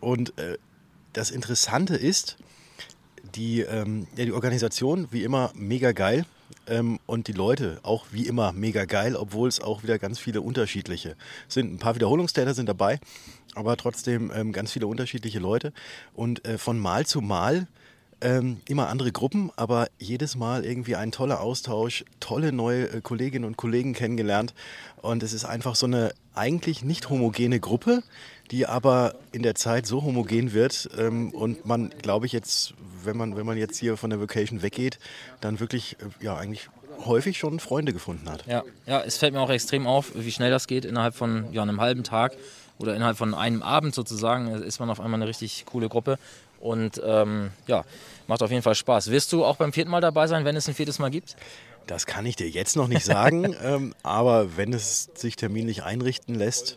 Und 0.00 0.38
äh, 0.38 0.58
das 1.12 1.30
Interessante 1.30 1.96
ist, 1.96 2.36
die, 3.34 3.60
ähm, 3.60 4.06
ja, 4.16 4.24
die 4.24 4.32
Organisation, 4.32 5.08
wie 5.10 5.24
immer, 5.24 5.52
mega 5.54 5.92
geil. 5.92 6.24
Ähm, 6.66 6.98
und 7.06 7.28
die 7.28 7.32
Leute 7.32 7.78
auch 7.84 8.06
wie 8.10 8.26
immer 8.26 8.52
mega 8.52 8.84
geil, 8.84 9.14
obwohl 9.14 9.48
es 9.48 9.60
auch 9.60 9.84
wieder 9.84 9.98
ganz 9.98 10.18
viele 10.18 10.40
unterschiedliche 10.40 11.16
sind. 11.46 11.72
Ein 11.72 11.78
paar 11.78 11.94
Wiederholungstäter 11.94 12.54
sind 12.54 12.68
dabei, 12.68 12.98
aber 13.54 13.76
trotzdem 13.76 14.32
ähm, 14.34 14.52
ganz 14.52 14.72
viele 14.72 14.88
unterschiedliche 14.88 15.38
Leute. 15.38 15.72
Und 16.12 16.44
äh, 16.44 16.58
von 16.58 16.78
Mal 16.78 17.06
zu 17.06 17.20
Mal 17.20 17.68
ähm, 18.20 18.60
immer 18.68 18.88
andere 18.88 19.12
Gruppen, 19.12 19.50
aber 19.56 19.88
jedes 19.98 20.36
Mal 20.36 20.64
irgendwie 20.64 20.96
ein 20.96 21.12
toller 21.12 21.40
Austausch, 21.40 22.04
tolle 22.18 22.52
neue 22.52 22.88
äh, 22.90 23.00
Kolleginnen 23.00 23.44
und 23.44 23.56
Kollegen 23.56 23.94
kennengelernt. 23.94 24.54
Und 25.00 25.22
es 25.22 25.32
ist 25.32 25.44
einfach 25.44 25.74
so 25.74 25.86
eine 25.86 26.12
eigentlich 26.34 26.84
nicht 26.84 27.08
homogene 27.10 27.60
Gruppe, 27.60 28.02
die 28.50 28.66
aber 28.66 29.14
in 29.32 29.42
der 29.42 29.54
Zeit 29.54 29.86
so 29.86 30.02
homogen 30.02 30.52
wird 30.52 30.88
ähm, 30.98 31.30
und 31.30 31.66
man, 31.66 31.90
glaube 32.02 32.26
ich, 32.26 32.32
jetzt, 32.32 32.74
wenn 33.04 33.16
man, 33.16 33.36
wenn 33.36 33.46
man 33.46 33.56
jetzt 33.56 33.78
hier 33.78 33.96
von 33.96 34.10
der 34.10 34.20
Vacation 34.20 34.62
weggeht, 34.62 34.98
dann 35.40 35.60
wirklich, 35.60 35.96
äh, 36.00 36.24
ja, 36.24 36.36
eigentlich 36.36 36.68
häufig 37.06 37.38
schon 37.38 37.60
Freunde 37.60 37.92
gefunden 37.92 38.28
hat. 38.28 38.46
Ja, 38.46 38.62
ja, 38.86 39.00
es 39.02 39.16
fällt 39.16 39.32
mir 39.32 39.40
auch 39.40 39.50
extrem 39.50 39.86
auf, 39.86 40.12
wie 40.14 40.32
schnell 40.32 40.50
das 40.50 40.66
geht. 40.66 40.84
Innerhalb 40.84 41.14
von 41.14 41.52
ja, 41.52 41.62
einem 41.62 41.80
halben 41.80 42.04
Tag 42.04 42.36
oder 42.78 42.94
innerhalb 42.94 43.16
von 43.16 43.34
einem 43.34 43.62
Abend 43.62 43.94
sozusagen 43.94 44.48
ist 44.48 44.80
man 44.80 44.90
auf 44.90 45.00
einmal 45.00 45.20
eine 45.20 45.28
richtig 45.28 45.64
coole 45.66 45.88
Gruppe. 45.88 46.18
Und 46.60 47.00
ähm, 47.04 47.50
ja, 47.66 47.84
macht 48.26 48.42
auf 48.42 48.50
jeden 48.50 48.62
Fall 48.62 48.74
Spaß. 48.74 49.10
Wirst 49.10 49.32
du 49.32 49.44
auch 49.44 49.56
beim 49.56 49.72
vierten 49.72 49.90
Mal 49.90 50.00
dabei 50.00 50.26
sein, 50.26 50.44
wenn 50.44 50.56
es 50.56 50.68
ein 50.68 50.74
viertes 50.74 50.98
Mal 50.98 51.10
gibt? 51.10 51.36
Das 51.86 52.06
kann 52.06 52.26
ich 52.26 52.36
dir 52.36 52.48
jetzt 52.48 52.76
noch 52.76 52.88
nicht 52.88 53.04
sagen, 53.04 53.56
ähm, 53.62 53.94
aber 54.02 54.56
wenn 54.56 54.72
es 54.72 55.08
sich 55.14 55.36
terminlich 55.36 55.82
einrichten 55.82 56.34
lässt, 56.34 56.76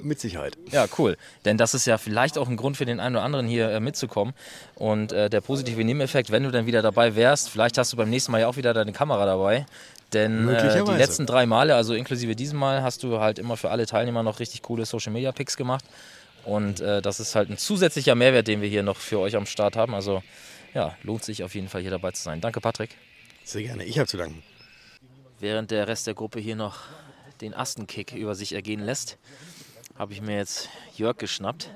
mit 0.00 0.20
Sicherheit. 0.20 0.56
Ja, 0.70 0.86
cool. 0.98 1.16
Denn 1.44 1.58
das 1.58 1.74
ist 1.74 1.86
ja 1.86 1.98
vielleicht 1.98 2.38
auch 2.38 2.48
ein 2.48 2.56
Grund 2.56 2.76
für 2.76 2.84
den 2.84 3.00
einen 3.00 3.16
oder 3.16 3.24
anderen 3.24 3.46
hier 3.46 3.70
äh, 3.70 3.80
mitzukommen. 3.80 4.34
Und 4.74 5.12
äh, 5.12 5.30
der 5.30 5.40
positive 5.40 5.82
Nebeneffekt, 5.82 6.30
wenn 6.30 6.42
du 6.42 6.50
dann 6.50 6.66
wieder 6.66 6.82
dabei 6.82 7.16
wärst, 7.16 7.48
vielleicht 7.48 7.78
hast 7.78 7.92
du 7.92 7.96
beim 7.96 8.10
nächsten 8.10 8.32
Mal 8.32 8.42
ja 8.42 8.48
auch 8.48 8.56
wieder 8.56 8.74
deine 8.74 8.92
Kamera 8.92 9.26
dabei. 9.26 9.66
Denn 10.12 10.48
äh, 10.48 10.84
die 10.84 10.92
letzten 10.92 11.26
drei 11.26 11.46
Male, 11.46 11.74
also 11.74 11.94
inklusive 11.94 12.36
diesem 12.36 12.58
Mal, 12.58 12.82
hast 12.82 13.02
du 13.02 13.18
halt 13.18 13.38
immer 13.38 13.56
für 13.56 13.70
alle 13.70 13.86
Teilnehmer 13.86 14.22
noch 14.22 14.38
richtig 14.38 14.62
coole 14.62 14.86
Social 14.86 15.12
Media 15.12 15.32
Picks 15.32 15.56
gemacht. 15.56 15.84
Und 16.44 16.80
äh, 16.80 17.02
das 17.02 17.18
ist 17.18 17.34
halt 17.34 17.50
ein 17.50 17.58
zusätzlicher 17.58 18.14
Mehrwert, 18.14 18.46
den 18.46 18.62
wir 18.62 18.68
hier 18.68 18.84
noch 18.84 18.96
für 18.96 19.18
euch 19.18 19.34
am 19.34 19.46
Start 19.46 19.74
haben. 19.76 19.94
Also 19.94 20.22
ja, 20.74 20.94
lohnt 21.02 21.24
sich 21.24 21.42
auf 21.42 21.54
jeden 21.54 21.68
Fall 21.68 21.80
hier 21.80 21.90
dabei 21.90 22.12
zu 22.12 22.22
sein. 22.22 22.40
Danke, 22.40 22.60
Patrick. 22.60 22.90
Sehr 23.44 23.62
gerne, 23.62 23.84
ich 23.84 23.98
habe 23.98 24.06
zu 24.06 24.16
danken. 24.16 24.42
Während 25.40 25.70
der 25.70 25.88
Rest 25.88 26.06
der 26.06 26.14
Gruppe 26.14 26.38
hier 26.38 26.56
noch 26.56 26.80
den 27.40 27.52
Astenkick 27.52 28.12
über 28.12 28.34
sich 28.34 28.52
ergehen 28.52 28.80
lässt, 28.80 29.18
habe 29.98 30.12
ich 30.12 30.20
mir 30.20 30.36
jetzt 30.36 30.68
Jörg 30.94 31.16
geschnappt. 31.16 31.70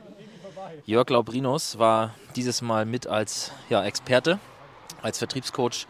Jörg 0.85 1.09
Laubrinus 1.09 1.79
war 1.79 2.15
dieses 2.37 2.63
Mal 2.63 2.85
mit 2.85 3.07
als 3.07 3.51
ja, 3.69 3.85
Experte, 3.85 4.39
als 5.03 5.19
Vertriebscoach 5.19 5.87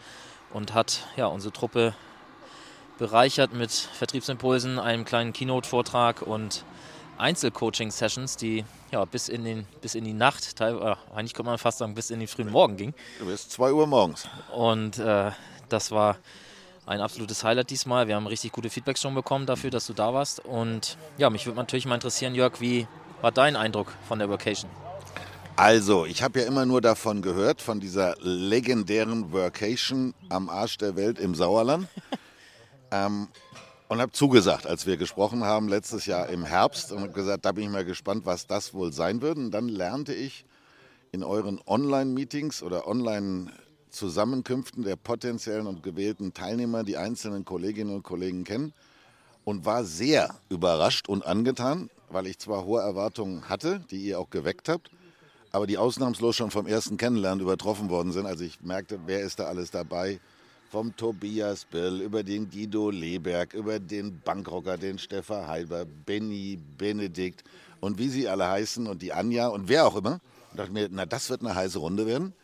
und 0.53 0.75
hat 0.75 1.07
ja, 1.17 1.27
unsere 1.27 1.53
Truppe 1.53 1.95
bereichert 2.99 3.53
mit 3.53 3.71
Vertriebsimpulsen, 3.71 4.79
einem 4.79 5.05
kleinen 5.05 5.33
Keynote-Vortrag 5.33 6.23
und 6.23 6.65
Einzelcoaching-Sessions, 7.19 8.37
die 8.37 8.65
ja, 8.93 9.05
bis, 9.05 9.29
in 9.29 9.45
den, 9.45 9.67
bis 9.81 9.95
in 9.95 10.05
die 10.05 10.13
Nacht, 10.13 10.57
teilweise, 10.57 10.93
äh, 10.93 11.15
eigentlich 11.15 11.35
könnte 11.35 11.51
man 11.51 11.59
fast 11.59 11.79
sagen, 11.79 11.95
bis 11.95 12.11
in 12.11 12.19
den 12.19 12.29
frühen 12.29 12.51
Morgen 12.51 12.77
ging. 12.77 12.95
Du 13.19 13.27
bist 13.27 13.53
2 13.53 13.73
Uhr 13.73 13.87
morgens. 13.87 14.29
Und 14.55 14.99
äh, 14.99 15.31
das 15.69 15.91
war 15.91 16.17
ein 16.91 17.01
absolutes 17.01 17.45
Highlight 17.45 17.71
diesmal. 17.71 18.09
Wir 18.09 18.17
haben 18.17 18.27
richtig 18.27 18.51
gute 18.51 18.69
Feedbacks 18.69 19.01
schon 19.01 19.15
bekommen 19.15 19.47
dafür, 19.47 19.71
dass 19.71 19.87
du 19.87 19.93
da 19.93 20.13
warst. 20.13 20.45
Und 20.45 20.99
ja, 21.19 21.31
mich 21.31 21.47
würde 21.47 21.57
natürlich 21.57 21.87
mal 21.87 21.95
interessieren, 21.95 22.35
Jörg, 22.35 22.61
wie 22.61 22.89
war 23.21 23.31
dein 23.31 23.55
Eindruck 23.55 23.93
von 24.09 24.19
der 24.19 24.29
Vacation? 24.29 24.69
Also, 25.55 26.05
ich 26.05 26.23
habe 26.23 26.41
ja 26.41 26.47
immer 26.47 26.67
nur 26.67 26.81
davon 26.81 27.23
gehört, 27.23 27.63
von 27.63 27.79
dieser 27.79 28.17
legendären 28.21 29.33
Vacation 29.33 30.15
am 30.31 30.49
Arsch 30.49 30.79
der 30.79 30.97
Welt 30.97 31.21
im 31.21 31.37
Sauerland. 31.37 31.87
ähm, 32.91 33.29
und 33.89 34.01
habe 34.01 34.11
zugesagt, 34.11 34.67
als 34.67 34.87
wir 34.87 34.97
gesprochen 34.97 35.45
haben 35.45 35.69
letztes 35.69 36.07
Jahr 36.07 36.29
im 36.29 36.45
Herbst 36.45 36.91
und 36.91 37.03
habe 37.03 37.13
gesagt, 37.13 37.45
da 37.45 37.53
bin 37.53 37.65
ich 37.65 37.71
mal 37.71 37.85
gespannt, 37.85 38.27
was 38.27 38.49
das 38.49 38.75
wohl 38.75 38.93
sein 38.93 39.23
wird. 39.23 39.37
Und 39.37 39.53
dann 39.53 39.69
lernte 39.69 40.13
ich 40.13 40.45
in 41.13 41.23
euren 41.23 41.61
Online-Meetings 41.67 42.65
oder 42.65 42.89
Online-Zusammenkünften 43.91 44.85
der 44.85 44.97
potenziellen 44.97 45.67
und 45.67 45.83
gewählten 45.83 46.33
Teilnehmer 46.33 46.85
die 46.85 46.97
einzelnen 46.97 47.45
Kolleginnen 47.45 47.95
und 47.95 48.05
Kollegen 48.05 48.45
kennen 48.45 48.73
und 49.45 49.65
war 49.65 49.85
sehr 49.85 50.37
überrascht 50.49 51.09
und 51.09 51.27
angetan, 51.27 51.91
weil 52.09 52.27
ich 52.27 52.39
zwar 52.39 52.65
hohe 52.65 52.81
Erwartungen 52.81 53.49
hatte, 53.49 53.85
die 53.91 54.03
ihr 54.03 54.21
auch 54.21 54.31
geweckt 54.31 54.69
habt, 54.69 54.91
aber 55.51 55.67
die 55.67 55.77
ausnahmslos 55.77 56.37
schon 56.37 56.53
vom 56.53 56.67
ersten 56.67 56.97
Kennenlernen 56.97 57.41
übertroffen 57.41 57.91
worden 57.91 58.13
sind. 58.13 58.27
Also 58.27 58.45
ich 58.45 58.61
merkte, 58.61 59.01
wer 59.07 59.21
ist 59.21 59.41
da 59.41 59.47
alles 59.47 59.71
dabei? 59.73 60.21
Vom 60.71 60.95
Tobias 60.97 61.65
Bill 61.65 62.01
über 62.01 62.23
den 62.23 62.49
Guido 62.49 62.91
Leberg, 62.91 63.55
über 63.55 63.81
den 63.81 64.21
Bankrocker, 64.21 64.79
den 64.79 64.99
Stefan 64.99 65.49
Heiber, 65.49 65.85
Benny, 65.85 66.61
Benedikt 66.79 67.43
und 67.81 67.99
wie 67.99 68.09
sie 68.09 68.29
alle 68.29 68.47
heißen 68.47 68.87
und 68.87 69.03
die 69.03 69.13
Anja 69.13 69.49
und 69.49 69.69
wer 69.69 69.85
auch 69.85 69.97
immer. 69.97 70.21
Und 70.53 70.61
dachte 70.61 70.73
mir, 70.73 70.89
na, 70.91 71.07
das 71.07 71.29
wird 71.29 71.41
eine 71.41 71.57
heiße 71.57 71.81
Runde 71.81 72.07
werden. 72.07 72.35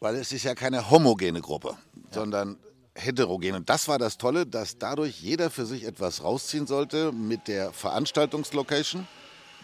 Weil 0.00 0.16
es 0.16 0.32
ist 0.32 0.44
ja 0.44 0.54
keine 0.54 0.90
homogene 0.90 1.40
Gruppe, 1.40 1.76
sondern 2.10 2.58
heterogen. 2.94 3.54
Und 3.54 3.68
das 3.68 3.88
war 3.88 3.98
das 3.98 4.18
Tolle, 4.18 4.46
dass 4.46 4.78
dadurch 4.78 5.20
jeder 5.20 5.50
für 5.50 5.66
sich 5.66 5.84
etwas 5.84 6.22
rausziehen 6.22 6.66
sollte 6.66 7.12
mit 7.12 7.48
der 7.48 7.72
Veranstaltungslocation 7.72 9.06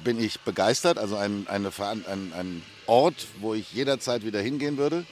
bin 0.04 0.18
ich 0.18 0.40
begeistert. 0.40 0.98
Also 0.98 1.16
ein, 1.16 1.46
eine, 1.48 1.70
ein, 1.78 2.32
ein 2.32 2.62
Ort, 2.86 3.26
wo 3.40 3.54
ich 3.54 3.72
jederzeit 3.72 4.24
wieder 4.24 4.40
hingehen 4.40 4.76
würde. 4.76 5.04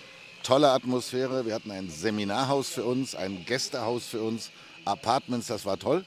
Tolle 0.42 0.70
Atmosphäre. 0.70 1.46
Wir 1.46 1.54
hatten 1.54 1.70
ein 1.70 1.90
Seminarhaus 1.90 2.68
für 2.68 2.84
uns, 2.84 3.14
ein 3.14 3.44
Gästehaus 3.44 4.06
für 4.06 4.22
uns, 4.22 4.50
Apartments, 4.84 5.48
das 5.48 5.66
war 5.66 5.78
toll. 5.78 6.04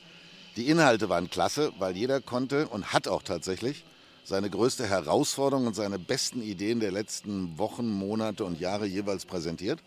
Die 0.55 0.67
Inhalte 0.67 1.09
waren 1.09 1.29
klasse, 1.29 1.71
weil 1.79 1.95
jeder 1.95 2.19
konnte 2.21 2.67
und 2.67 2.93
hat 2.93 3.07
auch 3.07 3.23
tatsächlich 3.23 3.85
seine 4.23 4.49
größte 4.49 4.87
Herausforderung 4.87 5.67
und 5.67 5.75
seine 5.75 5.99
besten 5.99 6.41
Ideen 6.41 6.79
der 6.79 6.91
letzten 6.91 7.57
Wochen, 7.57 7.87
Monate 7.87 8.45
und 8.45 8.59
Jahre 8.59 8.85
jeweils 8.85 9.25
präsentiert. 9.25 9.79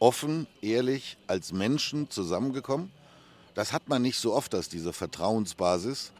Offen, 0.00 0.46
ehrlich, 0.60 1.16
als 1.26 1.52
Menschen 1.52 2.10
zusammengekommen. 2.10 2.90
Das 3.54 3.72
hat 3.72 3.88
man 3.88 4.02
nicht 4.02 4.18
so 4.18 4.34
oft, 4.34 4.52
dass 4.52 4.68
diese 4.68 4.92
Vertrauensbasis 4.92 6.12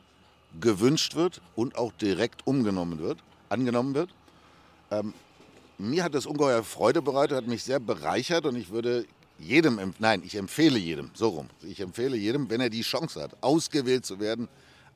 gewünscht 0.61 1.17
wird 1.17 1.41
und 1.57 1.77
auch 1.77 1.93
direkt 1.93 2.47
umgenommen 2.47 3.01
wird, 3.01 3.19
angenommen 3.49 3.95
wird. 3.95 4.11
Ähm, 4.93 5.13
mir 5.79 6.05
hat 6.05 6.15
das 6.15 6.27
ungeheuer 6.27 6.63
Freude 6.63 7.03
bereitet, 7.03 7.37
hat 7.37 7.49
mich 7.49 7.65
sehr 7.65 7.81
bereichert 7.81 8.47
und 8.47 8.55
ich 8.55 8.71
würde 8.71 9.07
jedem, 9.41 9.95
nein, 9.99 10.23
ich 10.25 10.37
empfehle 10.37 10.79
jedem, 10.79 11.11
so 11.15 11.29
rum, 11.31 11.49
ich 11.63 11.81
empfehle 11.81 12.17
jedem, 12.17 12.49
wenn 12.51 12.61
er 12.61 12.71
die 12.71 12.83
Chance 12.83 13.21
hat, 13.21 13.37
ausgewählt 13.41 14.07
zu 14.07 14.21
werden, 14.21 14.49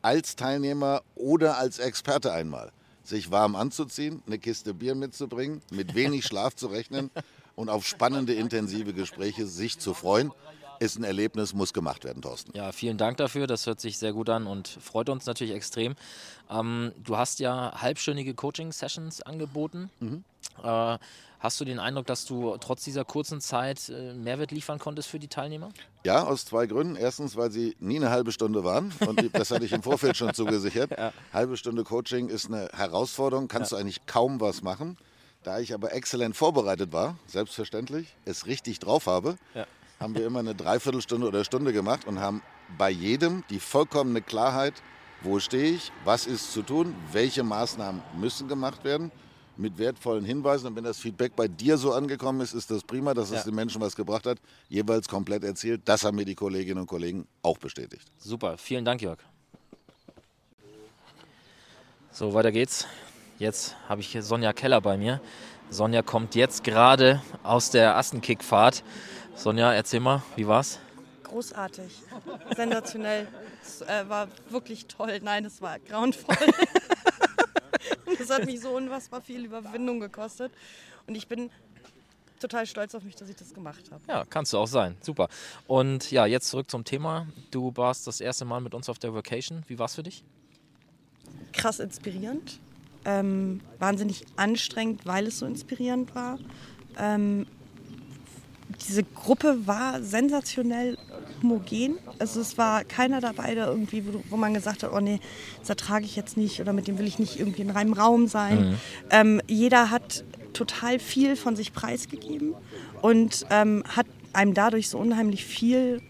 als 0.03 0.37
Teilnehmer 0.37 1.03
oder 1.15 1.59
als 1.59 1.79
Experte 1.79 2.33
einmal, 2.33 2.73
sich 3.03 3.31
warm 3.31 3.57
anzuziehen, 3.57 4.23
eine 4.27 4.39
Kiste 4.39 4.75
Bier 4.75 4.95
mitzubringen, 4.95 5.63
mit 5.71 5.95
wenig 5.95 6.25
Schlaf 6.27 6.55
zu 6.55 6.69
rechnen 6.69 7.11
und 7.57 7.69
auf 7.69 7.87
spannende, 7.87 8.35
intensive 8.35 8.93
Gespräche 8.93 9.47
sich 9.47 9.79
zu 9.79 9.95
freuen 9.95 10.33
ist 10.81 10.99
ein 10.99 11.05
Erlebnis, 11.05 11.55
muss 11.55 11.73
gemacht 11.73 12.05
werden, 12.05 12.23
Thorsten. 12.23 12.53
Ja, 12.57 12.73
vielen 12.73 12.99
Dank 12.99 13.17
dafür. 13.17 13.47
Das 13.47 13.67
hört 13.67 13.81
sich 13.81 13.99
sehr 13.99 14.13
gut 14.13 14.29
an 14.29 14.47
und 14.47 14.69
freut 14.69 15.09
uns 15.09 15.27
natürlich 15.27 15.55
extrem. 15.55 15.95
Ähm, 16.51 16.93
du 17.03 17.17
hast 17.17 17.41
ja 17.41 17.73
halbstündige 17.81 18.35
Coaching-Sessions 18.35 19.23
angeboten. 19.23 19.91
Mhm. 20.01 20.25
Äh, 20.63 20.99
hast 21.41 21.61
du 21.61 21.65
den 21.65 21.79
Eindruck, 21.79 22.07
dass 22.07 22.25
du 22.25 22.57
trotz 22.59 22.85
dieser 22.85 23.05
kurzen 23.05 23.41
Zeit 23.41 23.89
äh, 23.89 24.15
Mehrwert 24.15 24.51
liefern 24.51 24.79
konntest 24.79 25.09
für 25.09 25.19
die 25.19 25.29
Teilnehmer? 25.29 25.71
Ja, 26.05 26.25
aus 26.25 26.45
zwei 26.45 26.67
Gründen. 26.67 26.97
Erstens, 26.97 27.37
weil 27.37 27.51
sie 27.51 27.77
nie 27.81 27.97
eine 27.97 28.11
halbe 28.11 28.33
Stunde 28.33 28.65
waren 28.65 28.93
und 29.01 29.35
das 29.35 29.51
hatte 29.51 29.65
ich 29.65 29.73
im 29.73 29.83
Vorfeld 29.83 30.17
schon 30.17 30.35
zugesichert. 30.35 30.91
Ja. 30.99 31.13
Halbe 31.33 31.57
Stunde 31.57 31.85
Coaching 31.85 32.29
ist 32.29 32.47
eine 32.47 32.71
Herausforderung, 32.73 33.47
kannst 33.47 33.71
ja. 33.71 33.79
du 33.79 33.83
eigentlich 33.83 34.07
kaum 34.07 34.41
was 34.41 34.63
machen. 34.63 34.97
Da 35.45 35.61
ich 35.61 35.73
aber 35.73 35.93
exzellent 35.93 36.37
vorbereitet 36.37 36.93
war, 36.93 37.17
selbstverständlich, 37.27 38.17
es 38.25 38.47
richtig 38.47 38.81
drauf 38.81 39.07
habe, 39.07 39.37
ja 39.55 39.67
haben 40.01 40.15
wir 40.15 40.27
immer 40.27 40.41
eine 40.41 40.55
Dreiviertelstunde 40.55 41.27
oder 41.27 41.45
Stunde 41.45 41.73
gemacht 41.73 42.07
und 42.07 42.21
haben 42.21 42.43
bei 42.77 42.91
jedem 42.91 43.45
die 43.51 43.61
vollkommene 43.61 44.23
Klarheit, 44.23 44.75
wo 45.23 45.41
stehe 45.41 45.73
ich, 45.73 45.93
was 46.05 46.27
ist 46.27 46.53
zu 46.53 46.63
tun, 46.63 46.95
welche 47.13 47.43
Maßnahmen 47.43 48.03
müssen 48.19 48.47
gemacht 48.49 48.85
werden, 48.85 49.11
mit 49.57 49.77
wertvollen 49.79 50.25
Hinweisen. 50.25 50.69
Und 50.69 50.77
wenn 50.77 50.85
das 50.85 50.99
Feedback 50.99 51.35
bei 51.35 51.49
dir 51.49 51.77
so 51.77 51.93
angekommen 51.93 52.41
ist, 52.41 52.55
ist 52.55 52.71
das 52.71 52.85
prima, 52.85 53.15
dass 53.15 53.31
es 53.31 53.45
den 53.45 53.55
Menschen 53.55 53.81
was 53.81 53.97
gebracht 53.97 54.27
hat, 54.27 54.39
jeweils 54.69 55.09
komplett 55.09 55.43
erzählt. 55.43 55.83
Das 55.85 56.05
haben 56.05 56.17
mir 56.17 56.25
die 56.25 56.37
Kolleginnen 56.37 56.81
und 56.81 56.87
Kollegen 56.87 57.27
auch 57.43 57.59
bestätigt. 57.59 58.07
Super, 58.19 58.57
vielen 58.57 58.85
Dank, 58.85 59.03
Jörg. 59.03 59.19
So, 62.13 62.35
weiter 62.35 62.53
geht's. 62.53 62.87
Jetzt 63.39 63.77
habe 63.89 64.01
ich 64.01 64.09
hier 64.09 64.23
Sonja 64.23 64.53
Keller 64.53 64.81
bei 64.81 64.97
mir. 64.97 65.21
Sonja 65.71 66.03
kommt 66.03 66.35
jetzt 66.35 66.65
gerade 66.65 67.23
aus 67.43 67.71
der 67.71 67.97
Assenkickfahrt. 67.97 68.83
Sonja, 69.39 69.73
erzähl 69.73 70.01
mal, 70.01 70.21
wie 70.35 70.49
war's? 70.49 70.81
Großartig, 71.23 72.03
sensationell. 72.57 73.29
Es 73.63 73.83
äh, 73.83 74.09
war 74.09 74.27
wirklich 74.51 74.87
toll. 74.87 75.21
Nein, 75.23 75.45
es 75.45 75.63
war 75.63 75.79
grauenvoll. 75.79 76.35
das 78.19 78.31
hat 78.31 78.47
mich 78.47 78.61
so 78.61 78.71
unfassbar 78.71 79.21
viel 79.21 79.45
Überwindung 79.45 80.01
gekostet. 80.01 80.51
Und 81.07 81.15
ich 81.15 81.29
bin 81.29 81.51
total 82.41 82.67
stolz 82.67 82.97
auf 82.97 83.05
mich, 83.05 83.15
dass 83.15 83.29
ich 83.29 83.37
das 83.37 83.55
gemacht 83.55 83.85
habe. 83.93 84.03
Ja, 84.09 84.25
kannst 84.29 84.53
du 84.53 84.59
auch 84.59 84.67
sein. 84.67 84.97
Super. 85.03 85.29
Und 85.69 86.11
ja, 86.11 86.27
jetzt 86.27 86.49
zurück 86.49 86.69
zum 86.69 86.85
Thema. 86.85 87.29
Du 87.53 87.73
warst 87.77 88.09
das 88.09 88.21
erste 88.21 88.45
Mal 88.45 88.61
mit 88.61 88.75
uns 88.75 88.89
auf 88.89 88.99
der 88.99 89.15
Vacation. 89.15 89.63
Wie 89.69 89.79
war 89.79 89.87
es 89.87 89.95
für 89.95 90.03
dich? 90.03 90.25
Krass 91.53 91.79
inspirierend. 91.79 92.59
Ähm, 93.05 93.61
wahnsinnig 93.79 94.25
anstrengend, 94.35 95.07
weil 95.07 95.29
es 95.29 95.39
so 95.39 95.47
inspirierend 95.47 96.13
war. 96.17 96.41
Ähm, 96.99 97.47
diese 98.87 99.03
Gruppe 99.03 99.67
war 99.67 100.03
sensationell 100.03 100.97
homogen. 101.43 101.99
Also 102.19 102.41
es 102.41 102.59
war 102.59 102.85
keiner 102.85 103.21
dabei, 103.21 103.55
der 103.55 103.67
irgendwie, 103.67 104.05
wo, 104.07 104.23
wo 104.31 104.37
man 104.37 104.55
gesagt 104.55 104.83
hat, 104.83 104.93
oh 104.93 105.01
nee, 105.01 105.21
das 105.61 105.71
ertrage 105.71 106.05
ich 106.05 106.17
jetzt 106.17 106.37
nicht 106.37 106.61
oder 106.61 106.73
mit 106.73 106.87
dem 106.87 106.99
will 106.99 107.07
ich 107.07 107.19
nicht 107.19 107.39
irgendwie 107.39 107.63
in 107.63 107.71
einem 107.71 107.93
Raum 107.93 108.27
sein. 108.29 108.71
Mhm. 108.71 108.75
Ähm, 109.11 109.41
jeder 109.47 109.91
hat 109.91 110.25
total 110.53 110.99
viel 110.99 111.37
von 111.37 111.57
sich 111.57 111.73
preisgegeben 111.73 112.55
und 113.03 113.47
ähm, 113.51 113.85
hat 113.89 114.07
einem 114.33 114.55
dadurch 114.55 114.89
so 114.89 114.99
unheimlich 114.99 115.45
viel 115.45 116.01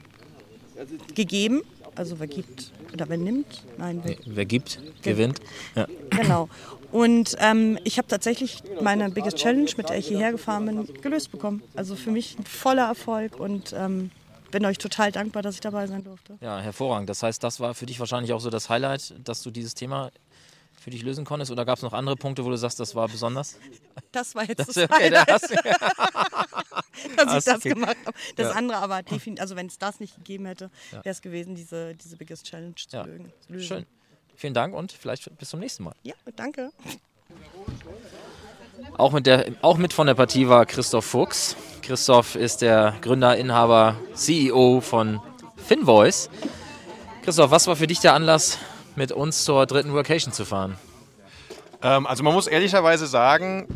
gegeben. 1.15 1.63
Also 1.99 2.21
wer 2.21 2.29
gibt 2.29 2.73
oder 2.93 3.09
wer 3.09 3.17
nimmt? 3.17 3.65
Nein, 3.77 4.01
wer, 4.05 4.17
wer 4.25 4.45
gibt, 4.45 4.79
gewinnt. 5.03 5.41
Ja. 5.75 5.87
Genau. 6.11 6.49
Und 6.93 7.37
ähm, 7.41 7.77
ich 7.83 7.99
habe 7.99 8.07
tatsächlich 8.07 8.63
meine 8.81 9.11
Biggest 9.11 9.37
Challenge, 9.37 9.71
mit 9.77 9.89
der 9.89 9.99
ich 9.99 10.07
hierher 10.07 10.31
gefahren 10.31 10.67
bin, 10.67 11.03
gelöst 11.03 11.33
bekommen. 11.33 11.63
Also 11.75 11.97
für 11.97 12.13
mich 12.13 12.39
ein 12.39 12.45
voller 12.45 12.87
Erfolg 12.87 13.39
und 13.39 13.75
ähm, 13.77 14.11
bin 14.53 14.65
euch 14.65 14.79
total 14.79 15.11
dankbar, 15.13 15.43
dass 15.43 15.57
ich 15.57 15.61
dabei 15.61 15.89
sein 15.89 16.05
durfte. 16.05 16.39
Ja, 16.41 16.61
hervorragend. 16.61 17.11
Das 17.11 17.23
heißt, 17.23 17.43
das 17.43 17.59
war 17.59 17.75
für 17.75 17.85
dich 17.85 17.99
wahrscheinlich 17.99 18.33
auch 18.33 18.41
so 18.41 18.49
das 18.49 18.71
Highlight, 18.71 19.15
dass 19.25 19.43
du 19.43 19.51
dieses 19.51 19.75
Thema 19.75 20.11
für 20.81 20.91
dich 20.91 21.03
lösen 21.03 21.25
konntest? 21.25 21.51
Oder 21.51 21.65
gab 21.65 21.77
es 21.77 21.83
noch 21.83 21.93
andere 21.93 22.17
Punkte, 22.17 22.45
wo 22.45 22.51
du 22.51 22.57
sagst, 22.57 22.81
das 22.81 22.95
war 22.95 23.09
besonders? 23.09 23.59
Das 24.13 24.35
war 24.35 24.45
jetzt 24.45 24.61
das, 24.61 24.69
das 24.69 24.85
okay, 24.85 25.05
Highlight, 25.05 25.29
dass 27.17 27.37
ich 27.37 27.45
das 27.45 27.49
okay. 27.57 27.69
gemacht 27.71 27.97
habe. 28.07 28.17
Das 28.37 28.49
ja. 28.49 28.55
andere 28.55 28.79
aber 28.79 29.03
definitiv, 29.03 29.41
also 29.41 29.57
wenn 29.57 29.67
es 29.67 29.79
das 29.79 30.01
nicht 30.01 30.17
gegeben 30.17 30.47
hätte, 30.47 30.71
wäre 30.91 31.09
es 31.09 31.21
gewesen, 31.21 31.55
diese, 31.55 31.95
diese 31.95 32.17
Biggest 32.17 32.47
Challenge 32.47 32.75
zu, 32.75 32.97
ja. 32.97 33.05
lösen. 33.05 33.33
Schön. 33.61 33.87
Vielen 34.37 34.55
Dank 34.55 34.75
und 34.75 34.93
vielleicht 34.93 35.37
bis 35.37 35.51
zum 35.51 35.61
nächsten 35.61 35.85
Mal. 35.85 35.95
Ja, 36.05 36.15
danke. 36.37 36.71
Auch 38.97 39.13
mit, 39.13 39.27
der, 39.27 39.53
auch 39.63 39.77
mit 39.77 39.93
von 39.93 40.07
der 40.07 40.15
Partie 40.15 40.49
war 40.49 40.65
Christoph 40.65 41.05
Fuchs. 41.05 41.57
Christoph 41.83 42.35
ist 42.35 42.63
der 42.63 42.95
Gründer, 43.01 43.37
Inhaber, 43.37 43.97
CEO 44.15 44.81
von 44.81 45.21
Finvoice. 45.57 46.31
Christoph, 47.23 47.51
was 47.51 47.67
war 47.67 47.77
für 47.77 47.87
dich 47.87 48.01
der 48.01 48.15
Anlass, 48.15 48.59
mit 48.99 49.13
uns 49.13 49.45
zur 49.45 49.65
dritten 49.65 49.95
Workation 49.95 50.33
zu 50.35 50.45
fahren? 50.45 50.77
Ähm, 51.83 52.07
also 52.07 52.23
man 52.23 52.35
muss 52.35 52.47
ehrlicherweise 52.47 53.07
sagen, 53.07 53.67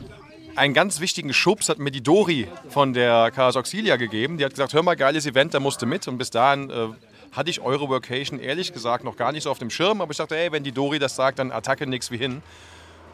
einen 0.55 0.75
ganz 0.75 1.01
wichtigen 1.01 1.33
Schubs 1.33 1.71
hat 1.71 1.79
mir 1.79 1.91
die 1.91 2.03
Dori 2.03 2.47
von 2.69 2.93
der 2.93 3.31
Chaos 3.31 3.57
Auxilia 3.57 3.97
gegeben. 3.97 4.37
Die 4.37 4.45
hat 4.45 4.51
gesagt, 4.51 4.75
hör 4.75 4.83
mal, 4.83 4.97
geiles 4.97 5.25
Event, 5.25 5.55
da 5.55 5.61
musst 5.61 5.81
du 5.81 5.87
mit. 5.87 6.07
Und 6.09 6.19
bis 6.19 6.31
dahin 6.31 6.69
äh, 6.69 6.89
hatte 7.33 7.49
ich 7.49 7.61
eure 7.61 7.89
Workation 7.89 8.39
ehrlich 8.39 8.75
gesagt 8.75 9.05
noch 9.05 9.17
gar 9.17 9.33
nicht 9.33 9.45
so 9.45 9.51
auf 9.51 9.59
dem 9.59 9.71
Schirm. 9.71 10.03
Aber 10.03 10.11
ich 10.11 10.19
dachte, 10.19 10.37
ey, 10.37 10.53
wenn 10.53 10.63
die 10.63 10.73
Dori 10.73 10.99
das 10.99 11.17
sagt, 11.17 11.39
dann 11.39 11.53
Attacke 11.53 11.87
nix 11.87 12.11
wie 12.11 12.19
hin. 12.19 12.43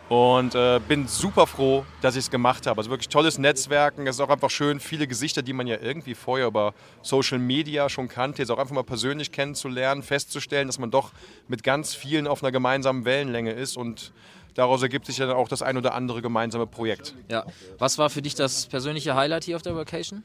Und 0.08 0.54
äh, 0.54 0.80
bin 0.88 1.06
super 1.06 1.46
froh, 1.46 1.84
dass 2.00 2.16
ich 2.16 2.24
es 2.24 2.30
gemacht 2.30 2.66
habe. 2.66 2.78
Also 2.78 2.88
wirklich 2.88 3.10
tolles 3.10 3.36
Netzwerken. 3.36 4.06
Es 4.06 4.16
ist 4.16 4.20
auch 4.20 4.30
einfach 4.30 4.48
schön, 4.48 4.80
viele 4.80 5.06
Gesichter, 5.06 5.42
die 5.42 5.52
man 5.52 5.66
ja 5.66 5.76
irgendwie 5.80 6.14
vorher 6.14 6.46
über 6.46 6.72
Social 7.02 7.38
Media 7.38 7.90
schon 7.90 8.08
kannte, 8.08 8.40
jetzt 8.40 8.50
auch 8.50 8.58
einfach 8.58 8.74
mal 8.74 8.84
persönlich 8.84 9.32
kennenzulernen, 9.32 10.02
festzustellen, 10.02 10.66
dass 10.66 10.78
man 10.78 10.90
doch 10.90 11.12
mit 11.46 11.62
ganz 11.62 11.94
vielen 11.94 12.26
auf 12.26 12.42
einer 12.42 12.52
gemeinsamen 12.52 13.04
Wellenlänge 13.04 13.52
ist. 13.52 13.76
Und 13.76 14.12
daraus 14.54 14.80
ergibt 14.80 15.04
sich 15.04 15.18
dann 15.18 15.30
auch 15.30 15.48
das 15.48 15.60
ein 15.60 15.76
oder 15.76 15.92
andere 15.92 16.22
gemeinsame 16.22 16.66
Projekt. 16.66 17.14
Ja. 17.28 17.44
Was 17.78 17.98
war 17.98 18.08
für 18.08 18.22
dich 18.22 18.34
das 18.34 18.66
persönliche 18.66 19.14
Highlight 19.14 19.44
hier 19.44 19.56
auf 19.56 19.62
der 19.62 19.76
Vacation? 19.76 20.24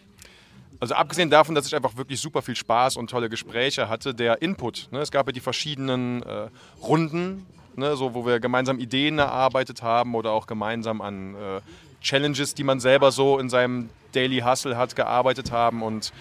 Also 0.80 0.96
abgesehen 0.96 1.30
davon, 1.30 1.56
dass 1.56 1.68
ich 1.68 1.76
einfach 1.76 1.98
wirklich 1.98 2.20
super 2.22 2.42
viel 2.42 2.56
Spaß 2.56 2.96
und 2.98 3.10
tolle 3.10 3.30
Gespräche 3.30 3.90
hatte, 3.90 4.14
der 4.14 4.42
Input. 4.42 4.88
Ne? 4.92 5.00
Es 5.00 5.12
gab 5.12 5.28
ja 5.28 5.32
die 5.34 5.40
verschiedenen 5.40 6.24
äh, 6.24 6.48
Runden, 6.82 7.46
ne? 7.78 7.96
so, 7.96 8.14
wo 8.14 8.26
wir 8.26 8.40
gemeinsam 8.40 8.80
Ideen 8.80 9.20
erarbeitet 9.20 9.82
haben 9.82 10.16
oder 10.16 10.32
auch 10.32 10.48
gemeinsam 10.48 11.02
an 11.02 11.36
äh, 11.36 11.62
Challenges, 12.02 12.54
die 12.54 12.64
man 12.64 12.80
selber 12.80 13.12
so 13.12 13.40
in 13.40 13.50
seinem 13.50 13.90
Daily 14.14 14.40
Hustle 14.40 14.78
hat, 14.78 14.96
gearbeitet 14.96 15.52
haben. 15.52 15.82
Und 15.82 16.14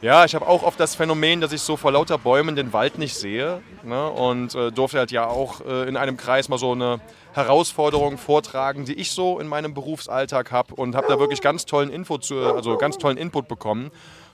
ja, 0.00 0.24
ich 0.24 0.34
habe 0.34 0.46
auch 0.46 0.62
oft 0.62 0.78
das 0.78 0.94
Phänomen, 0.94 1.40
dass 1.40 1.52
ich 1.52 1.60
so 1.60 1.76
vor 1.76 1.92
lauter 1.92 2.18
Bäumen 2.18 2.56
den 2.56 2.72
Wald 2.72 2.98
nicht 2.98 3.14
sehe. 3.14 3.60
Ne? 3.82 4.08
Und 4.08 4.54
äh, 4.54 4.72
durfte 4.72 4.98
halt 4.98 5.10
ja 5.10 5.26
auch 5.26 5.60
äh, 5.60 5.88
in 5.88 5.96
einem 5.96 6.16
Kreis 6.16 6.48
mal 6.48 6.58
so 6.58 6.72
eine 6.72 7.00
Herausforderung 7.32 8.16
vortragen, 8.16 8.84
die 8.84 8.94
ich 8.94 9.10
so 9.10 9.38
in 9.38 9.48
meinem 9.48 9.74
Berufsalltag 9.74 10.50
habe 10.50 10.74
und 10.74 10.94
habe 10.94 11.08
da 11.08 11.18
wirklich 11.18 11.40
ganz 11.40 11.66
tollen 11.66 11.90
Info 11.90 12.18
zu, 12.18 12.38
also 12.38 12.76
ganz 12.76 12.98
tollen 12.98 13.16
Input 13.16 13.48
bekommen 13.48 13.90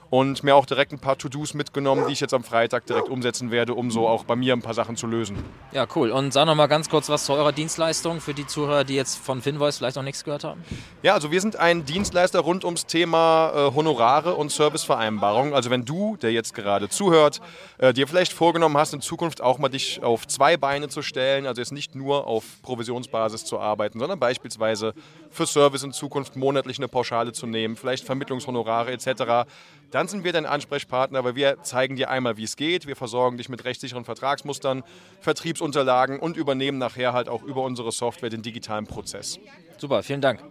und 0.09 0.43
mir 0.43 0.55
auch 0.55 0.65
direkt 0.65 0.91
ein 0.91 0.99
paar 0.99 1.17
To-Dos 1.17 1.53
mitgenommen, 1.53 2.05
die 2.07 2.13
ich 2.13 2.19
jetzt 2.19 2.33
am 2.33 2.43
Freitag 2.43 2.85
direkt 2.85 3.09
umsetzen 3.09 3.51
werde, 3.51 3.73
um 3.73 3.91
so 3.91 4.07
auch 4.07 4.23
bei 4.23 4.35
mir 4.35 4.53
ein 4.53 4.61
paar 4.61 4.73
Sachen 4.73 4.95
zu 4.95 5.07
lösen. 5.07 5.37
Ja, 5.71 5.87
cool. 5.95 6.11
Und 6.11 6.31
sag 6.31 6.45
noch 6.45 6.55
mal 6.55 6.67
ganz 6.67 6.89
kurz 6.89 7.09
was 7.09 7.25
zu 7.25 7.33
eurer 7.33 7.51
Dienstleistung 7.51 8.21
für 8.21 8.33
die 8.33 8.45
Zuhörer, 8.45 8.83
die 8.83 8.95
jetzt 8.95 9.17
von 9.17 9.41
Finvoice 9.41 9.77
vielleicht 9.77 9.95
noch 9.95 10.03
nichts 10.03 10.23
gehört 10.23 10.43
haben. 10.43 10.63
Ja, 11.01 11.13
also 11.13 11.31
wir 11.31 11.41
sind 11.41 11.55
ein 11.55 11.85
Dienstleister 11.85 12.39
rund 12.39 12.63
ums 12.63 12.85
Thema 12.85 13.51
äh, 13.53 13.75
Honorare 13.75 14.35
und 14.35 14.51
Servicevereinbarungen. 14.51 15.53
Also 15.53 15.69
wenn 15.69 15.85
du, 15.85 16.17
der 16.17 16.31
jetzt 16.31 16.53
gerade 16.53 16.89
zuhört, 16.89 17.41
äh, 17.77 17.93
dir 17.93 18.07
vielleicht 18.07 18.33
vorgenommen 18.33 18.77
hast, 18.77 18.93
in 18.93 19.01
Zukunft 19.01 19.41
auch 19.41 19.57
mal 19.57 19.69
dich 19.69 20.03
auf 20.03 20.27
zwei 20.27 20.57
Beine 20.57 20.87
zu 20.87 21.01
stellen, 21.01 21.47
also 21.47 21.61
jetzt 21.61 21.71
nicht 21.71 21.95
nur 21.95 22.27
auf 22.27 22.43
Provisionsbasis 22.61 23.45
zu 23.45 23.59
arbeiten, 23.59 23.99
sondern 23.99 24.19
beispielsweise 24.19 24.93
für 25.29 25.45
Service 25.45 25.83
in 25.83 25.91
Zukunft 25.91 26.35
monatlich 26.35 26.77
eine 26.77 26.87
Pauschale 26.87 27.33
zu 27.33 27.47
nehmen, 27.47 27.75
vielleicht 27.75 28.05
Vermittlungshonorare 28.05 28.91
etc., 28.91 29.45
dann 29.91 30.07
sind 30.07 30.23
wir 30.23 30.33
dein 30.33 30.45
Ansprechpartner, 30.45 31.23
weil 31.23 31.35
wir 31.35 31.61
zeigen 31.63 31.95
dir 31.95 32.09
einmal, 32.09 32.37
wie 32.37 32.43
es 32.43 32.55
geht. 32.55 32.87
Wir 32.87 32.95
versorgen 32.95 33.37
dich 33.37 33.49
mit 33.49 33.63
rechtssicheren 33.63 34.05
Vertragsmustern, 34.05 34.83
Vertriebsunterlagen 35.21 36.19
und 36.19 36.37
übernehmen 36.37 36.77
nachher 36.77 37.13
halt 37.13 37.29
auch 37.29 37.43
über 37.43 37.63
unsere 37.63 37.91
Software 37.91 38.29
den 38.29 38.41
digitalen 38.41 38.87
Prozess. 38.87 39.39
Super, 39.77 40.03
vielen 40.03 40.21
Dank. 40.21 40.41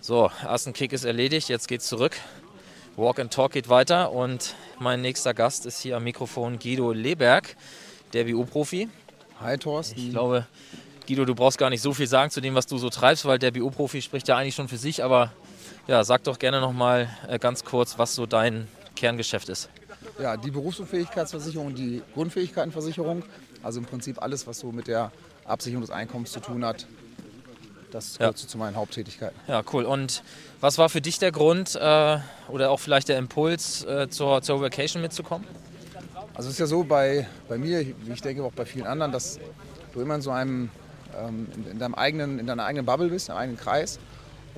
So, 0.00 0.30
ersten 0.42 0.72
Kick 0.72 0.92
ist 0.92 1.04
erledigt, 1.04 1.48
jetzt 1.48 1.68
geht's 1.68 1.86
zurück. 1.86 2.16
Walk 2.96 3.18
and 3.18 3.32
Talk 3.32 3.52
geht 3.52 3.68
weiter 3.68 4.12
und 4.12 4.54
mein 4.78 5.00
nächster 5.00 5.34
Gast 5.34 5.66
ist 5.66 5.80
hier 5.80 5.96
am 5.96 6.04
Mikrofon 6.04 6.58
Guido 6.58 6.92
Leberg, 6.92 7.56
der 8.12 8.24
BU-Profi. 8.24 8.88
Hi 9.40 9.56
Thorsten. 9.56 9.98
Ich 9.98 10.10
glaube, 10.10 10.46
Guido, 11.06 11.24
du 11.24 11.34
brauchst 11.34 11.58
gar 11.58 11.70
nicht 11.70 11.82
so 11.82 11.92
viel 11.92 12.06
sagen 12.06 12.30
zu 12.30 12.40
dem, 12.40 12.54
was 12.54 12.66
du 12.66 12.78
so 12.78 12.90
treibst, 12.90 13.24
weil 13.24 13.38
der 13.38 13.50
BU-Profi 13.50 14.02
spricht 14.02 14.28
ja 14.28 14.36
eigentlich 14.36 14.54
schon 14.54 14.68
für 14.68 14.76
sich, 14.76 15.02
aber 15.04 15.32
ja, 15.86 16.04
sag 16.04 16.24
doch 16.24 16.38
gerne 16.38 16.60
noch 16.60 16.72
mal 16.72 17.08
äh, 17.28 17.38
ganz 17.38 17.64
kurz, 17.64 17.98
was 17.98 18.14
so 18.14 18.26
dein 18.26 18.68
Kerngeschäft 18.96 19.48
ist. 19.48 19.68
Ja, 20.20 20.36
die 20.36 20.50
Berufsunfähigkeitsversicherung 20.50 21.68
und 21.68 21.78
die 21.78 22.02
Grundfähigkeitenversicherung, 22.14 23.22
also 23.62 23.80
im 23.80 23.86
Prinzip 23.86 24.22
alles, 24.22 24.46
was 24.46 24.58
so 24.60 24.72
mit 24.72 24.86
der 24.86 25.10
Absicherung 25.44 25.80
des 25.82 25.90
Einkommens 25.90 26.32
zu 26.32 26.40
tun 26.40 26.64
hat, 26.64 26.86
das 27.90 28.18
gehört 28.18 28.40
Ja. 28.40 28.46
zu 28.46 28.58
meinen 28.58 28.76
Haupttätigkeiten. 28.76 29.36
Ja, 29.48 29.62
cool. 29.72 29.84
Und 29.84 30.22
was 30.60 30.78
war 30.78 30.88
für 30.88 31.00
dich 31.00 31.18
der 31.18 31.32
Grund 31.32 31.74
äh, 31.74 32.18
oder 32.48 32.70
auch 32.70 32.78
vielleicht 32.78 33.08
der 33.08 33.18
Impuls, 33.18 33.84
äh, 33.84 34.08
zur, 34.08 34.42
zur 34.42 34.60
Vacation 34.60 35.02
mitzukommen? 35.02 35.46
Also 36.34 36.48
es 36.48 36.54
ist 36.54 36.60
ja 36.60 36.66
so 36.66 36.84
bei, 36.84 37.26
bei 37.48 37.58
mir, 37.58 37.84
wie 37.84 38.12
ich 38.12 38.22
denke 38.22 38.44
auch 38.44 38.52
bei 38.52 38.64
vielen 38.64 38.86
anderen, 38.86 39.10
dass 39.12 39.40
du 39.92 40.00
immer 40.00 40.14
in 40.14 40.22
so 40.22 40.30
einem, 40.30 40.70
ähm, 41.18 41.48
in, 41.54 41.72
in, 41.72 41.78
deinem 41.78 41.94
eigenen, 41.94 42.38
in 42.38 42.46
deiner 42.46 42.64
eigenen 42.64 42.86
Bubble 42.86 43.08
bist, 43.08 43.28
in 43.28 43.34
deinem 43.34 43.42
eigenen 43.42 43.58
Kreis 43.58 43.98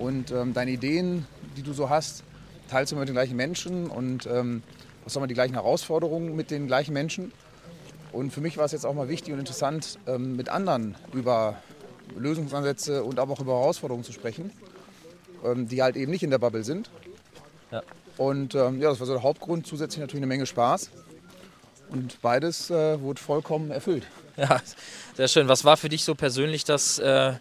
und 0.03 0.33
ähm, 0.33 0.53
deine 0.53 0.73
Ideen, 0.73 1.27
die 1.57 1.63
du 1.63 1.73
so 1.73 1.89
hast, 1.89 2.25
teilst 2.69 2.91
du 2.91 2.97
immer 2.97 3.03
mit 3.03 3.09
den 3.09 3.15
gleichen 3.15 3.37
Menschen 3.37 3.87
und 3.87 4.27
ähm, 4.27 4.63
hast 5.05 5.17
auch 5.17 5.21
mal 5.21 5.29
die 5.29 5.35
gleichen 5.35 5.55
Herausforderungen 5.55 6.35
mit 6.35 6.51
den 6.51 6.67
gleichen 6.67 6.93
Menschen. 6.93 7.33
Und 8.11 8.33
für 8.33 8.41
mich 8.41 8.57
war 8.57 8.65
es 8.65 8.73
jetzt 8.73 8.85
auch 8.85 8.95
mal 8.95 9.09
wichtig 9.09 9.33
und 9.33 9.39
interessant, 9.39 9.99
ähm, 10.07 10.35
mit 10.35 10.49
anderen 10.49 10.97
über 11.13 11.57
Lösungsansätze 12.17 13.05
und 13.05 13.21
aber 13.21 13.35
auch 13.35 13.41
über 13.41 13.53
Herausforderungen 13.53 14.05
zu 14.05 14.13
sprechen, 14.13 14.51
ähm, 15.45 15.69
die 15.69 15.83
halt 15.83 15.97
eben 15.97 16.11
nicht 16.11 16.25
in 16.25 16.31
der 16.31 16.39
Bubble 16.39 16.65
sind. 16.65 16.91
Ja. 17.71 17.83
Und 18.19 18.55
ähm, 18.57 18.81
ja, 18.81 18.91
das 18.91 18.99
war 18.99 19.07
so 19.07 19.13
der 19.13 19.23
Hauptgrund, 19.23 19.67
zusätzlich 19.67 20.01
natürlich 20.01 20.21
eine 20.21 20.27
Menge 20.27 20.47
Spaß. 20.47 20.91
Und 21.91 22.21
beides 22.23 22.71
äh, 22.71 23.01
wurde 23.01 23.21
vollkommen 23.21 23.71
erfüllt. 23.71 24.07
Ja, 24.37 24.61
sehr 25.15 25.29
schön. 25.29 25.47
Was 25.47 25.65
war 25.65 25.77
für 25.77 25.91
dich 25.91 26.05
so 26.05 26.15
persönlich 26.15 26.65
das, 26.65 26.99
äh, 26.99 27.35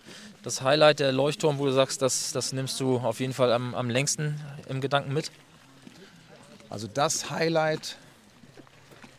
das 0.43 0.61
Highlight, 0.61 0.99
der 0.99 1.11
Leuchtturm, 1.11 1.59
wo 1.59 1.65
du 1.65 1.71
sagst, 1.71 2.01
das, 2.01 2.31
das 2.31 2.51
nimmst 2.53 2.79
du 2.79 2.97
auf 2.97 3.19
jeden 3.19 3.33
Fall 3.33 3.51
am, 3.53 3.75
am 3.75 3.89
längsten 3.89 4.39
im 4.67 4.81
Gedanken 4.81 5.13
mit? 5.13 5.31
Also 6.69 6.87
das 6.87 7.29
Highlight, 7.29 7.97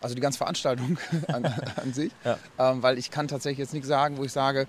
also 0.00 0.14
die 0.14 0.20
ganze 0.20 0.38
Veranstaltung 0.38 0.98
an, 1.28 1.44
an 1.76 1.92
sich, 1.92 2.11
Ja. 2.24 2.38
ähm, 2.58 2.82
weil 2.82 2.98
ich 2.98 3.11
kann 3.11 3.28
tatsächlich 3.28 3.58
jetzt 3.58 3.74
nicht 3.74 3.87
sagen, 3.87 4.16
wo 4.16 4.24
ich 4.24 4.32
sage, 4.32 4.66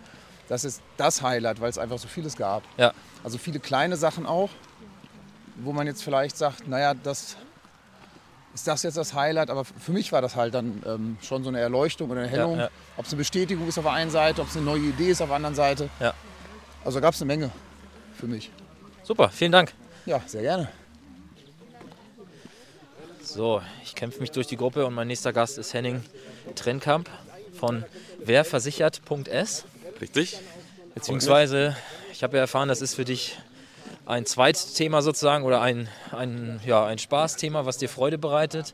das 0.49 0.63
ist 0.65 0.81
das 0.97 1.21
Highlight, 1.21 1.61
weil 1.61 1.69
es 1.69 1.77
einfach 1.77 1.97
so 1.97 2.07
vieles 2.07 2.35
gab. 2.35 2.63
Ja. 2.77 2.93
Also 3.23 3.37
viele 3.37 3.59
kleine 3.59 3.95
Sachen 3.95 4.25
auch, 4.25 4.49
wo 5.55 5.71
man 5.71 5.87
jetzt 5.87 6.03
vielleicht 6.03 6.37
sagt, 6.37 6.67
naja, 6.67 6.93
das 6.93 7.37
ist 8.53 8.67
das 8.67 8.83
jetzt 8.83 8.97
das 8.97 9.15
Highlight, 9.15 9.49
aber 9.49 9.65
für 9.65 9.91
mich 9.91 10.11
war 10.11 10.21
das 10.21 10.35
halt 10.35 10.53
dann 10.53 10.83
ähm, 10.85 11.17
schon 11.23 11.41
so 11.43 11.49
eine 11.49 11.59
Erleuchtung 11.59 12.11
oder 12.11 12.19
eine 12.21 12.29
Erhellung. 12.29 12.57
Ja, 12.57 12.63
ja. 12.65 12.69
Ob 12.97 13.05
es 13.05 13.11
eine 13.11 13.17
Bestätigung 13.17 13.67
ist 13.67 13.79
auf 13.79 13.85
der 13.85 13.93
einen 13.93 14.11
Seite, 14.11 14.41
ob 14.41 14.49
es 14.49 14.55
eine 14.57 14.65
neue 14.65 14.81
Idee 14.81 15.09
ist 15.09 15.21
auf 15.21 15.29
der 15.29 15.37
anderen 15.37 15.55
Seite. 15.55 15.89
Also 16.85 16.99
gab 16.99 17.13
es 17.13 17.21
eine 17.21 17.27
Menge 17.27 17.51
für 18.15 18.27
mich. 18.27 18.51
Super, 19.03 19.29
vielen 19.29 19.51
Dank. 19.51 19.73
Ja, 20.05 20.21
sehr 20.25 20.41
gerne. 20.41 20.69
So, 23.21 23.61
ich 23.83 23.95
kämpfe 23.95 24.19
mich 24.19 24.31
durch 24.31 24.47
die 24.47 24.57
Gruppe 24.57 24.85
und 24.85 24.93
mein 24.93 25.07
nächster 25.07 25.33
Gast 25.33 25.57
ist 25.57 25.73
Henning 25.73 26.03
Trennkamp 26.55 27.09
von 27.57 27.85
werversichert.s. 28.19 29.65
Richtig? 30.01 30.37
Beziehungsweise, 30.93 31.75
ich 32.11 32.23
habe 32.23 32.37
ja 32.37 32.41
erfahren, 32.43 32.67
das 32.67 32.81
ist 32.81 32.95
für 32.95 33.05
dich 33.05 33.37
ein 34.05 34.25
Zweitthema 34.25 35.01
sozusagen 35.01 35.45
oder 35.45 35.61
ein, 35.61 35.87
ein, 36.11 36.59
ja, 36.65 36.85
ein 36.85 36.97
Spaßthema, 36.97 37.65
was 37.65 37.77
dir 37.77 37.89
Freude 37.89 38.17
bereitet. 38.17 38.73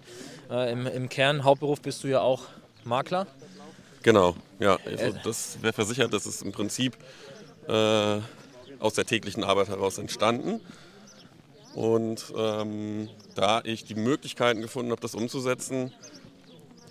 Äh, 0.50 0.72
im, 0.72 0.88
Im 0.88 1.10
Kern, 1.10 1.44
Hauptberuf 1.44 1.82
bist 1.82 2.04
du 2.04 2.08
ja 2.08 2.22
auch 2.22 2.46
Makler. 2.84 3.28
Genau, 4.02 4.36
ja. 4.60 4.78
Also 4.86 5.18
das 5.24 5.62
wäre 5.62 5.74
versichert, 5.74 6.14
das 6.14 6.26
ist 6.26 6.42
im 6.42 6.52
Prinzip 6.52 6.98
äh, 7.70 8.22
aus 8.80 8.94
der 8.94 9.06
täglichen 9.06 9.44
Arbeit 9.44 9.70
heraus 9.70 9.98
entstanden. 9.98 10.62
Und 11.76 12.34
ähm, 12.36 13.10
da 13.36 13.62
ich 13.64 13.86
die 13.86 13.96
Möglichkeiten 13.96 14.62
gefunden 14.62 14.92
habe, 14.92 15.02
das 15.02 15.16
umzusetzen, 15.16 15.94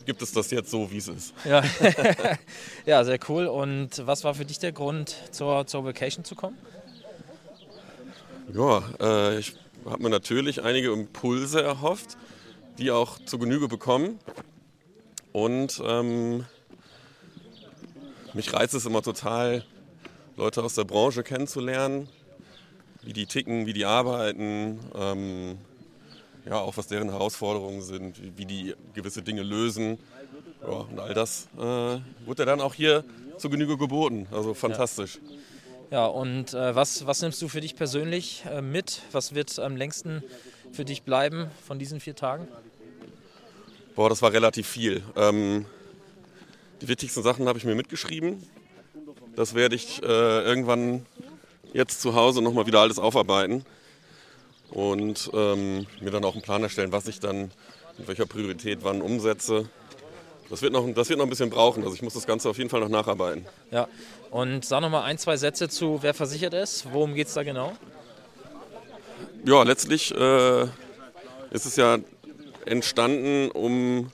gibt 0.06 0.22
es 0.22 0.32
das 0.32 0.50
jetzt 0.50 0.70
so, 0.70 0.90
wie 0.90 0.98
es 0.98 1.08
ist. 1.08 1.34
Ja. 1.44 1.62
ja, 2.86 3.04
sehr 3.04 3.18
cool. 3.28 3.46
Und 3.46 4.06
was 4.06 4.24
war 4.24 4.34
für 4.34 4.44
dich 4.44 4.58
der 4.58 4.72
Grund, 4.72 5.14
zur, 5.32 5.66
zur 5.66 5.84
Vacation 5.84 6.24
zu 6.24 6.34
kommen? 6.34 6.56
Ja, 8.54 8.82
äh, 9.00 9.38
ich 9.38 9.54
habe 9.84 10.02
mir 10.02 10.10
natürlich 10.10 10.62
einige 10.62 10.92
Impulse 10.92 11.62
erhofft, 11.62 12.16
die 12.78 12.90
auch 12.90 13.18
zur 13.26 13.40
Genüge 13.40 13.68
bekommen. 13.68 14.18
Und 15.32 15.82
ähm, 15.84 16.46
mich 18.32 18.52
reizt 18.54 18.74
es 18.74 18.86
immer 18.86 19.02
total, 19.02 19.64
Leute 20.38 20.62
aus 20.62 20.74
der 20.74 20.84
Branche 20.84 21.24
kennenzulernen, 21.24 22.08
wie 23.02 23.12
die 23.12 23.26
ticken, 23.26 23.66
wie 23.66 23.72
die 23.72 23.84
arbeiten, 23.84 24.78
ähm, 24.94 25.58
ja, 26.46 26.60
auch 26.60 26.76
was 26.76 26.86
deren 26.86 27.10
Herausforderungen 27.10 27.82
sind, 27.82 28.22
wie, 28.22 28.32
wie 28.38 28.46
die 28.46 28.74
gewisse 28.94 29.22
Dinge 29.22 29.42
lösen. 29.42 29.98
Ja, 30.62 30.68
und 30.68 31.00
all 31.00 31.12
das 31.12 31.48
äh, 31.56 31.98
wurde 32.24 32.44
dann 32.44 32.60
auch 32.60 32.74
hier 32.74 33.04
zur 33.36 33.50
Genüge 33.50 33.76
geboten. 33.76 34.28
Also 34.30 34.54
fantastisch. 34.54 35.18
Ja, 35.90 36.06
und 36.06 36.54
äh, 36.54 36.72
was, 36.72 37.04
was 37.04 37.20
nimmst 37.20 37.42
du 37.42 37.48
für 37.48 37.60
dich 37.60 37.74
persönlich 37.74 38.44
äh, 38.48 38.62
mit? 38.62 39.02
Was 39.10 39.34
wird 39.34 39.58
am 39.58 39.76
längsten 39.76 40.22
für 40.70 40.84
dich 40.84 41.02
bleiben 41.02 41.50
von 41.66 41.80
diesen 41.80 41.98
vier 41.98 42.14
Tagen? 42.14 42.46
Boah, 43.96 44.08
das 44.08 44.22
war 44.22 44.32
relativ 44.32 44.68
viel. 44.68 45.02
Ähm, 45.16 45.66
die 46.80 46.86
wichtigsten 46.86 47.24
Sachen 47.24 47.48
habe 47.48 47.58
ich 47.58 47.64
mir 47.64 47.74
mitgeschrieben. 47.74 48.40
Das 49.38 49.54
werde 49.54 49.76
ich 49.76 50.02
äh, 50.02 50.42
irgendwann 50.42 51.06
jetzt 51.72 52.00
zu 52.00 52.16
Hause 52.16 52.42
nochmal 52.42 52.66
wieder 52.66 52.80
alles 52.80 52.98
aufarbeiten 52.98 53.64
und 54.72 55.30
ähm, 55.32 55.86
mir 56.00 56.10
dann 56.10 56.24
auch 56.24 56.32
einen 56.32 56.42
Plan 56.42 56.60
erstellen, 56.64 56.90
was 56.90 57.06
ich 57.06 57.20
dann 57.20 57.52
mit 57.98 58.08
welcher 58.08 58.26
Priorität 58.26 58.80
wann 58.82 59.00
umsetze. 59.00 59.68
Das 60.50 60.60
wird, 60.60 60.72
noch, 60.72 60.84
das 60.92 61.08
wird 61.08 61.20
noch 61.20 61.26
ein 61.26 61.30
bisschen 61.30 61.50
brauchen. 61.50 61.84
Also 61.84 61.94
ich 61.94 62.02
muss 62.02 62.14
das 62.14 62.26
Ganze 62.26 62.50
auf 62.50 62.58
jeden 62.58 62.68
Fall 62.68 62.80
noch 62.80 62.88
nacharbeiten. 62.88 63.46
Ja, 63.70 63.86
und 64.32 64.64
sag 64.64 64.80
noch 64.80 64.90
mal 64.90 65.04
ein, 65.04 65.18
zwei 65.18 65.36
Sätze 65.36 65.68
zu, 65.68 65.98
wer 66.02 66.14
versichert 66.14 66.54
ist. 66.54 66.92
Worum 66.92 67.14
geht 67.14 67.28
es 67.28 67.34
da 67.34 67.44
genau? 67.44 67.74
Ja, 69.44 69.62
letztlich 69.62 70.12
äh, 70.16 70.62
ist 71.52 71.64
es 71.64 71.76
ja 71.76 71.98
entstanden, 72.66 73.52
um 73.52 74.10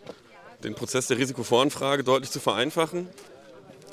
den 0.65 0.75
Prozess 0.75 1.07
der 1.07 1.17
Risikovoranfrage 1.17 2.05
deutlich 2.05 2.31
zu 2.31 2.41
vereinfachen. 2.41 3.09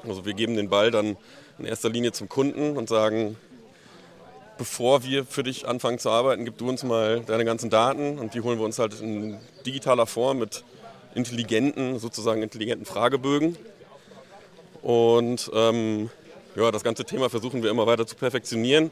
Also 0.07 0.25
wir 0.25 0.33
geben 0.33 0.55
den 0.55 0.69
Ball 0.69 0.91
dann 0.91 1.17
in 1.59 1.65
erster 1.65 1.89
Linie 1.89 2.11
zum 2.11 2.29
Kunden 2.29 2.77
und 2.77 2.89
sagen, 2.89 3.37
bevor 4.57 5.03
wir 5.03 5.25
für 5.25 5.43
dich 5.43 5.67
anfangen 5.67 5.99
zu 5.99 6.09
arbeiten, 6.09 6.45
gib 6.45 6.57
du 6.57 6.69
uns 6.69 6.83
mal 6.83 7.21
deine 7.21 7.45
ganzen 7.45 7.69
Daten 7.69 8.19
und 8.19 8.33
die 8.33 8.41
holen 8.41 8.59
wir 8.59 8.65
uns 8.65 8.79
halt 8.79 8.99
in 8.99 9.39
digitaler 9.65 10.05
Form 10.05 10.39
mit 10.39 10.63
intelligenten, 11.15 11.99
sozusagen 11.99 12.41
intelligenten 12.41 12.85
Fragebögen. 12.85 13.57
Und 14.81 15.49
ähm, 15.53 16.09
ja, 16.55 16.71
das 16.71 16.83
ganze 16.83 17.05
Thema 17.05 17.29
versuchen 17.29 17.63
wir 17.63 17.69
immer 17.69 17.87
weiter 17.87 18.05
zu 18.07 18.15
perfektionieren. 18.15 18.91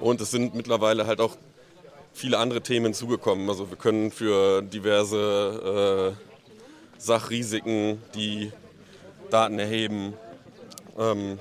Und 0.00 0.20
es 0.20 0.30
sind 0.30 0.54
mittlerweile 0.54 1.06
halt 1.06 1.20
auch 1.20 1.36
viele 2.12 2.38
andere 2.38 2.60
Themen 2.60 2.86
hinzugekommen. 2.86 3.48
Also 3.48 3.70
wir 3.70 3.76
können 3.76 4.10
für 4.10 4.62
diverse 4.62 6.14
äh, 6.18 7.00
Sachrisiken, 7.00 8.02
die 8.14 8.52
Daten 9.30 9.58
erheben, 9.58 10.14
ähm, 10.98 11.38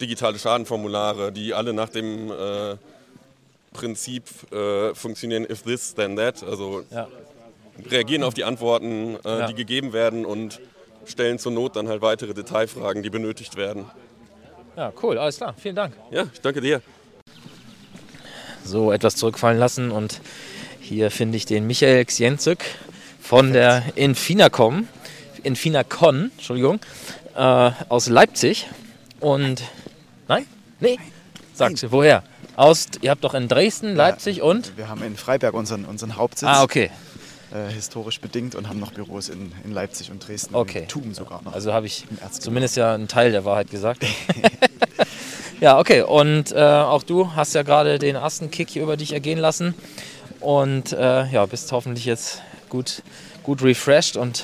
digitale 0.00 0.38
Schadenformulare, 0.38 1.32
die 1.32 1.54
alle 1.54 1.72
nach 1.72 1.88
dem 1.88 2.30
äh, 2.30 2.76
Prinzip 3.72 4.24
äh, 4.52 4.94
funktionieren, 4.94 5.44
if 5.50 5.62
this, 5.62 5.94
then 5.94 6.16
that. 6.16 6.42
Also 6.42 6.84
Ja. 6.90 7.08
reagieren 7.90 8.22
auf 8.22 8.34
die 8.34 8.44
Antworten, 8.44 9.16
äh, 9.24 9.38
Ja. 9.40 9.46
die 9.46 9.54
gegeben 9.54 9.92
werden 9.92 10.24
und 10.24 10.60
stellen 11.04 11.38
zur 11.38 11.52
Not 11.52 11.76
dann 11.76 11.88
halt 11.88 12.02
weitere 12.02 12.34
Detailfragen, 12.34 13.02
die 13.02 13.10
benötigt 13.10 13.56
werden. 13.56 13.86
Ja, 14.76 14.92
cool, 15.02 15.18
alles 15.18 15.36
klar. 15.38 15.54
Vielen 15.56 15.74
Dank. 15.76 15.94
Ja, 16.10 16.24
ich 16.32 16.40
danke 16.40 16.60
dir. 16.60 16.80
So, 18.64 18.92
etwas 18.92 19.16
zurückfallen 19.16 19.58
lassen 19.58 19.90
und 19.90 20.20
hier 20.80 21.10
finde 21.10 21.36
ich 21.36 21.46
den 21.46 21.66
Michael 21.66 22.04
Xienzück 22.04 22.58
von 23.20 23.52
der 23.52 23.82
Infinacom, 23.96 24.86
Infinacon, 25.44 26.30
Entschuldigung, 26.36 26.80
äh, 27.36 27.70
aus 27.88 28.08
Leipzig. 28.08 28.68
Und, 29.20 29.62
nein? 30.28 30.46
Nee? 30.80 30.98
Sagt, 31.54 31.90
woher? 31.90 32.22
Aus, 32.56 32.86
ihr 33.02 33.10
habt 33.10 33.22
doch 33.24 33.34
in 33.34 33.48
Dresden, 33.48 33.94
Leipzig 33.94 34.42
und? 34.42 34.76
Wir 34.76 34.88
haben 34.88 35.02
in 35.02 35.16
Freiberg 35.16 35.54
unseren, 35.54 35.84
unseren 35.84 36.16
Hauptsitz. 36.16 36.48
Ah, 36.48 36.62
okay. 36.62 36.90
Äh, 37.50 37.72
historisch 37.72 38.20
bedingt 38.20 38.54
und 38.54 38.68
haben 38.68 38.78
noch 38.78 38.92
Büros 38.92 39.28
in, 39.28 39.52
in 39.64 39.72
Leipzig 39.72 40.10
und 40.10 40.26
Dresden. 40.26 40.54
Okay. 40.54 40.80
In 40.80 40.88
Tuben 40.88 41.14
sogar 41.14 41.40
noch. 41.42 41.54
Also 41.54 41.72
habe 41.72 41.86
ich 41.86 42.04
zumindest 42.30 42.76
ja 42.76 42.94
einen 42.94 43.08
Teil 43.08 43.32
der 43.32 43.44
Wahrheit 43.44 43.70
gesagt. 43.70 44.04
ja, 45.60 45.78
okay. 45.78 46.02
Und 46.02 46.52
äh, 46.52 46.58
auch 46.58 47.02
du 47.02 47.34
hast 47.34 47.54
ja 47.54 47.62
gerade 47.62 47.98
den 47.98 48.16
ersten 48.16 48.50
Kick 48.50 48.68
hier 48.68 48.82
über 48.82 48.98
dich 48.98 49.14
ergehen 49.14 49.38
lassen. 49.38 49.74
Und 50.40 50.92
äh, 50.92 51.26
ja, 51.30 51.46
bist 51.46 51.72
hoffentlich 51.72 52.04
jetzt 52.04 52.42
gut, 52.68 53.02
gut 53.42 53.62
refreshed 53.62 54.16
und 54.16 54.42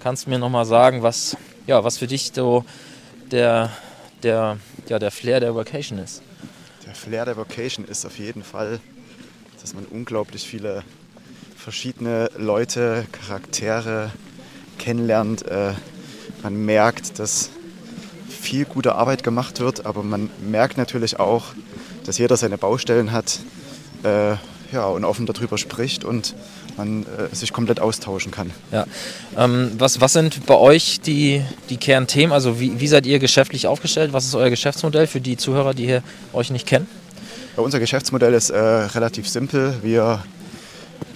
kannst 0.00 0.28
mir 0.28 0.38
nochmal 0.38 0.64
sagen, 0.64 1.02
was, 1.02 1.36
ja, 1.66 1.82
was 1.84 1.98
für 1.98 2.06
dich 2.06 2.32
so 2.34 2.64
der, 3.30 3.70
der, 4.22 4.58
ja, 4.88 4.98
der 4.98 5.10
Flair 5.10 5.40
der 5.40 5.54
Vacation 5.54 5.98
ist. 5.98 6.22
Der 6.86 6.94
Flair 6.94 7.24
der 7.24 7.36
Vocation 7.36 7.84
ist 7.84 8.06
auf 8.06 8.18
jeden 8.18 8.42
Fall, 8.42 8.80
dass 9.60 9.74
man 9.74 9.84
unglaublich 9.86 10.46
viele 10.46 10.84
verschiedene 11.56 12.30
Leute, 12.36 13.06
Charaktere 13.10 14.12
kennenlernt. 14.78 15.46
Äh, 15.46 15.72
man 16.42 16.54
merkt, 16.64 17.18
dass 17.18 17.50
viel 18.28 18.64
gute 18.64 18.94
Arbeit 18.94 19.24
gemacht 19.24 19.58
wird, 19.58 19.86
aber 19.86 20.04
man 20.04 20.30
merkt 20.40 20.78
natürlich 20.78 21.18
auch, 21.18 21.46
dass 22.04 22.18
jeder 22.18 22.36
seine 22.36 22.58
Baustellen 22.58 23.10
hat 23.10 23.40
äh, 24.04 24.36
ja, 24.72 24.86
und 24.86 25.04
offen 25.04 25.26
darüber 25.26 25.58
spricht 25.58 26.04
und 26.04 26.34
man 26.76 27.02
äh, 27.04 27.34
sich 27.34 27.52
komplett 27.52 27.80
austauschen 27.80 28.32
kann. 28.32 28.50
Ja. 28.72 28.86
Ähm, 29.36 29.72
was, 29.78 30.00
was 30.00 30.12
sind 30.12 30.46
bei 30.46 30.56
euch 30.56 31.00
die, 31.00 31.42
die 31.70 31.76
Kernthemen? 31.76 32.32
Also 32.32 32.60
wie, 32.60 32.80
wie 32.80 32.88
seid 32.88 33.06
ihr 33.06 33.18
geschäftlich 33.18 33.66
aufgestellt? 33.66 34.12
Was 34.12 34.26
ist 34.26 34.34
euer 34.34 34.50
Geschäftsmodell 34.50 35.06
für 35.06 35.20
die 35.20 35.36
Zuhörer, 35.36 35.74
die 35.74 35.86
hier 35.86 36.02
euch 36.32 36.50
nicht 36.50 36.66
kennen? 36.66 36.88
Ja, 37.56 37.62
unser 37.62 37.80
Geschäftsmodell 37.80 38.34
ist 38.34 38.50
äh, 38.50 38.58
relativ 38.58 39.28
simpel. 39.28 39.74
Wir 39.82 40.22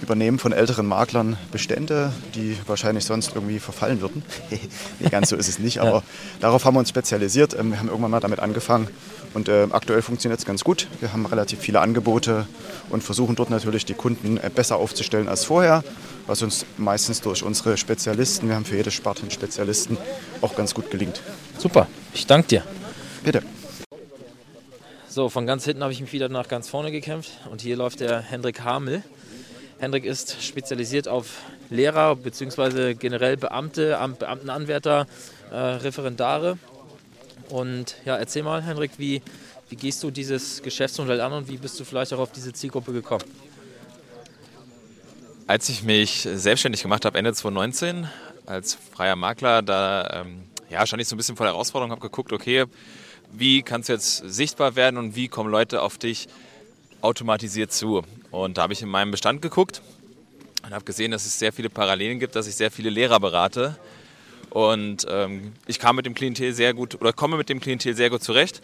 übernehmen 0.01 0.39
von 0.39 0.51
älteren 0.51 0.85
Maklern 0.87 1.37
Bestände, 1.51 2.11
die 2.35 2.57
wahrscheinlich 2.67 3.05
sonst 3.05 3.33
irgendwie 3.35 3.59
verfallen 3.59 4.01
würden. 4.01 4.23
nee, 4.99 5.09
ganz 5.09 5.29
so 5.29 5.35
ist 5.35 5.47
es 5.47 5.59
nicht, 5.59 5.79
aber 5.79 5.91
Ja. 5.97 6.03
darauf 6.39 6.65
haben 6.65 6.75
wir 6.75 6.79
uns 6.79 6.89
spezialisiert. 6.89 7.53
Ähm, 7.57 7.71
wir 7.71 7.79
haben 7.79 7.87
irgendwann 7.87 8.11
mal 8.11 8.19
damit 8.19 8.39
angefangen 8.39 8.87
und 9.33 9.47
äh, 9.47 9.67
aktuell 9.71 10.01
funktioniert 10.01 10.39
es 10.39 10.45
ganz 10.45 10.63
gut. 10.63 10.87
Wir 10.99 11.13
haben 11.13 11.25
relativ 11.25 11.59
viele 11.59 11.79
Angebote 11.81 12.47
und 12.89 13.03
versuchen 13.03 13.35
dort 13.35 13.49
natürlich 13.49 13.85
die 13.85 13.93
Kunden 13.93 14.37
äh, 14.37 14.49
besser 14.53 14.77
aufzustellen 14.77 15.27
als 15.27 15.45
vorher, 15.45 15.83
was 16.27 16.41
uns 16.41 16.65
meistens 16.77 17.21
durch 17.21 17.43
unsere 17.43 17.77
Spezialisten, 17.77 18.47
wir 18.49 18.55
haben 18.55 18.65
für 18.65 18.75
jede 18.77 18.91
Sparte 18.91 19.21
einen 19.21 19.31
Spezialisten, 19.31 19.97
auch 20.41 20.55
ganz 20.55 20.73
gut 20.73 20.89
gelingt. 20.91 21.21
Super, 21.57 21.87
ich 22.13 22.25
danke 22.27 22.47
dir. 22.47 22.63
Bitte. 23.23 23.43
So, 25.07 25.27
von 25.27 25.45
ganz 25.45 25.65
hinten 25.65 25.83
habe 25.83 25.91
ich 25.91 25.99
mich 25.99 26.13
wieder 26.13 26.29
nach 26.29 26.47
ganz 26.47 26.69
vorne 26.69 26.89
gekämpft 26.91 27.31
und 27.51 27.61
hier 27.61 27.75
läuft 27.75 27.99
der 27.99 28.21
Hendrik 28.21 28.61
Hamel. 28.63 29.03
Hendrik 29.81 30.05
ist 30.05 30.43
spezialisiert 30.43 31.07
auf 31.07 31.41
Lehrer 31.71 32.15
bzw. 32.15 32.93
generell 32.93 33.35
Beamte, 33.35 33.97
Am- 33.97 34.15
Beamtenanwärter, 34.15 35.07
äh, 35.51 35.55
Referendare. 35.55 36.59
Und 37.49 37.95
ja, 38.05 38.15
erzähl 38.15 38.43
mal, 38.43 38.61
Hendrik, 38.61 38.91
wie, 38.99 39.23
wie 39.69 39.75
gehst 39.75 40.03
du 40.03 40.11
dieses 40.11 40.61
Geschäftsmodell 40.61 41.19
an 41.19 41.33
und 41.33 41.47
wie 41.47 41.57
bist 41.57 41.79
du 41.79 41.83
vielleicht 41.83 42.13
auch 42.13 42.19
auf 42.19 42.31
diese 42.31 42.53
Zielgruppe 42.53 42.93
gekommen? 42.93 43.23
Als 45.47 45.67
ich 45.67 45.81
mich 45.81 46.27
selbstständig 46.31 46.83
gemacht 46.83 47.03
habe, 47.03 47.17
Ende 47.17 47.33
2019, 47.33 48.07
als 48.45 48.75
freier 48.75 49.15
Makler, 49.15 49.63
da 49.63 50.21
ähm, 50.21 50.43
ja, 50.69 50.85
stand 50.85 51.01
ich 51.01 51.07
so 51.07 51.15
ein 51.15 51.17
bisschen 51.17 51.35
vor 51.35 51.47
der 51.47 51.53
Herausforderung, 51.53 51.89
habe 51.89 52.01
geguckt, 52.01 52.31
okay, 52.33 52.65
wie 53.31 53.63
kannst 53.63 53.89
du 53.89 53.93
jetzt 53.93 54.17
sichtbar 54.17 54.75
werden 54.75 54.97
und 54.97 55.15
wie 55.15 55.27
kommen 55.27 55.49
Leute 55.49 55.81
auf 55.81 55.97
dich 55.97 56.27
automatisiert 57.01 57.73
zu? 57.73 58.03
Und 58.31 58.57
da 58.57 58.63
habe 58.63 58.73
ich 58.73 58.81
in 58.81 58.89
meinem 58.89 59.11
Bestand 59.11 59.41
geguckt 59.41 59.81
und 60.63 60.73
habe 60.73 60.85
gesehen, 60.85 61.11
dass 61.11 61.25
es 61.25 61.37
sehr 61.37 61.51
viele 61.51 61.69
Parallelen 61.69 62.19
gibt, 62.19 62.35
dass 62.35 62.47
ich 62.47 62.55
sehr 62.55 62.71
viele 62.71 62.89
Lehrer 62.89 63.19
berate. 63.19 63.77
Und 64.49 65.05
ähm, 65.09 65.53
ich 65.67 65.79
kam 65.79 65.95
mit 65.95 66.05
dem 66.05 66.13
Klientel 66.13 66.53
sehr 66.53 66.73
gut 66.73 66.99
oder 66.99 67.13
komme 67.13 67.37
mit 67.37 67.49
dem 67.49 67.59
Klientel 67.59 67.95
sehr 67.95 68.09
gut 68.09 68.23
zurecht. 68.23 68.61